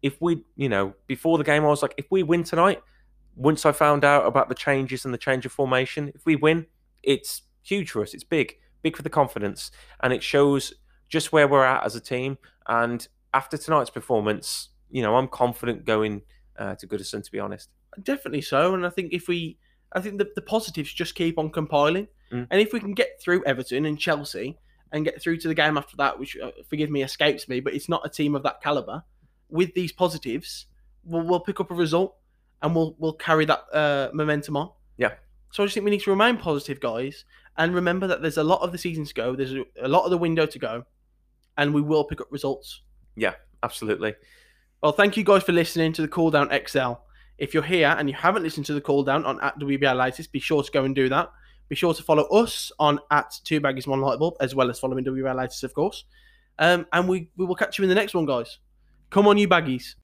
if 0.00 0.20
we, 0.20 0.44
you 0.56 0.68
know, 0.68 0.94
before 1.06 1.38
the 1.38 1.44
game, 1.44 1.64
I 1.64 1.68
was 1.68 1.82
like, 1.82 1.94
if 1.96 2.06
we 2.10 2.22
win 2.22 2.44
tonight, 2.44 2.80
once 3.36 3.64
I 3.64 3.72
found 3.72 4.04
out 4.04 4.26
about 4.26 4.48
the 4.48 4.54
changes 4.54 5.04
and 5.04 5.12
the 5.12 5.18
change 5.18 5.46
of 5.46 5.52
formation, 5.52 6.10
if 6.14 6.24
we 6.26 6.36
win, 6.36 6.66
it's 7.02 7.42
huge 7.62 7.90
for 7.90 8.02
us. 8.02 8.14
It's 8.14 8.24
big, 8.24 8.56
big 8.82 8.96
for 8.96 9.02
the 9.02 9.10
confidence, 9.10 9.70
and 10.02 10.12
it 10.12 10.22
shows 10.22 10.74
just 11.08 11.32
where 11.32 11.46
we're 11.46 11.64
at 11.64 11.84
as 11.84 11.94
a 11.94 12.00
team. 12.00 12.38
And 12.66 13.06
after 13.34 13.56
tonight's 13.56 13.90
performance, 13.90 14.70
you 14.90 15.02
know, 15.02 15.16
I'm 15.16 15.28
confident 15.28 15.84
going 15.84 16.22
uh, 16.58 16.74
to 16.76 16.86
Goodison. 16.86 17.22
To 17.22 17.30
be 17.30 17.38
honest, 17.38 17.68
Definitely 18.02 18.42
so. 18.42 18.74
And 18.74 18.86
I 18.86 18.90
think 18.90 19.12
if 19.12 19.28
we, 19.28 19.58
I 19.92 20.00
think 20.00 20.18
the, 20.18 20.30
the 20.34 20.42
positives 20.42 20.92
just 20.92 21.14
keep 21.14 21.38
on 21.38 21.50
compiling. 21.50 22.08
Mm. 22.32 22.46
And 22.50 22.60
if 22.60 22.72
we 22.72 22.80
can 22.80 22.94
get 22.94 23.20
through 23.20 23.44
Everton 23.44 23.86
and 23.86 23.98
Chelsea 23.98 24.58
and 24.92 25.04
get 25.04 25.20
through 25.20 25.38
to 25.38 25.48
the 25.48 25.54
game 25.54 25.76
after 25.78 25.96
that, 25.96 26.18
which, 26.18 26.36
uh, 26.36 26.50
forgive 26.68 26.90
me, 26.90 27.02
escapes 27.02 27.48
me, 27.48 27.60
but 27.60 27.74
it's 27.74 27.88
not 27.88 28.02
a 28.04 28.08
team 28.08 28.34
of 28.34 28.42
that 28.42 28.62
caliber, 28.62 29.02
with 29.48 29.74
these 29.74 29.92
positives, 29.92 30.66
we'll, 31.04 31.22
we'll 31.22 31.40
pick 31.40 31.60
up 31.60 31.70
a 31.70 31.74
result 31.74 32.16
and 32.62 32.74
we'll, 32.74 32.94
we'll 32.98 33.14
carry 33.14 33.44
that 33.46 33.64
uh, 33.72 34.10
momentum 34.12 34.56
on. 34.56 34.70
Yeah. 34.96 35.12
So 35.50 35.62
I 35.62 35.66
just 35.66 35.74
think 35.74 35.84
we 35.84 35.90
need 35.90 36.02
to 36.02 36.10
remain 36.10 36.36
positive, 36.36 36.80
guys, 36.80 37.24
and 37.58 37.74
remember 37.74 38.06
that 38.06 38.22
there's 38.22 38.38
a 38.38 38.44
lot 38.44 38.62
of 38.62 38.72
the 38.72 38.78
season 38.78 39.04
to 39.04 39.14
go. 39.14 39.36
There's 39.36 39.54
a, 39.80 39.88
lot 39.88 40.04
of 40.04 40.10
the 40.10 40.18
window 40.18 40.46
to 40.46 40.58
go, 40.58 40.84
and 41.58 41.74
we 41.74 41.82
will 41.82 42.04
pick 42.04 42.20
up 42.20 42.28
results. 42.30 42.82
Yeah, 43.16 43.34
absolutely. 43.62 44.14
Well, 44.82 44.92
thank 44.92 45.16
you 45.16 45.24
guys 45.24 45.42
for 45.42 45.52
listening 45.52 45.92
to 45.94 46.02
the 46.02 46.08
Cool 46.08 46.30
Down 46.30 46.50
XL. 46.66 46.94
If 47.38 47.52
you're 47.52 47.62
here 47.62 47.94
and 47.98 48.08
you 48.08 48.14
haven't 48.14 48.42
listened 48.42 48.66
to 48.66 48.74
the 48.74 48.80
Cool 48.80 49.02
Down 49.02 49.24
on 49.24 49.40
at 49.42 49.58
WBA 49.58 49.96
Latest, 49.96 50.32
be 50.32 50.40
sure 50.40 50.62
to 50.62 50.70
go 50.70 50.84
and 50.84 50.94
do 50.94 51.08
that. 51.10 51.30
Be 51.72 51.76
sure 51.76 51.94
to 51.94 52.02
follow 52.02 52.24
us 52.24 52.70
on 52.78 52.98
at 53.10 53.32
Two 53.44 53.58
Baggies 53.58 53.86
One 53.86 54.02
Light 54.02 54.18
Bulb, 54.18 54.34
as 54.40 54.54
well 54.54 54.68
as 54.68 54.78
following 54.78 55.06
WBA 55.06 55.34
Latest, 55.34 55.64
of 55.64 55.72
course. 55.72 56.04
Um, 56.58 56.86
and 56.92 57.08
we, 57.08 57.30
we 57.38 57.46
will 57.46 57.54
catch 57.54 57.78
you 57.78 57.84
in 57.84 57.88
the 57.88 57.94
next 57.94 58.12
one, 58.12 58.26
guys. 58.26 58.58
Come 59.08 59.26
on, 59.26 59.38
you 59.38 59.48
baggies. 59.48 59.94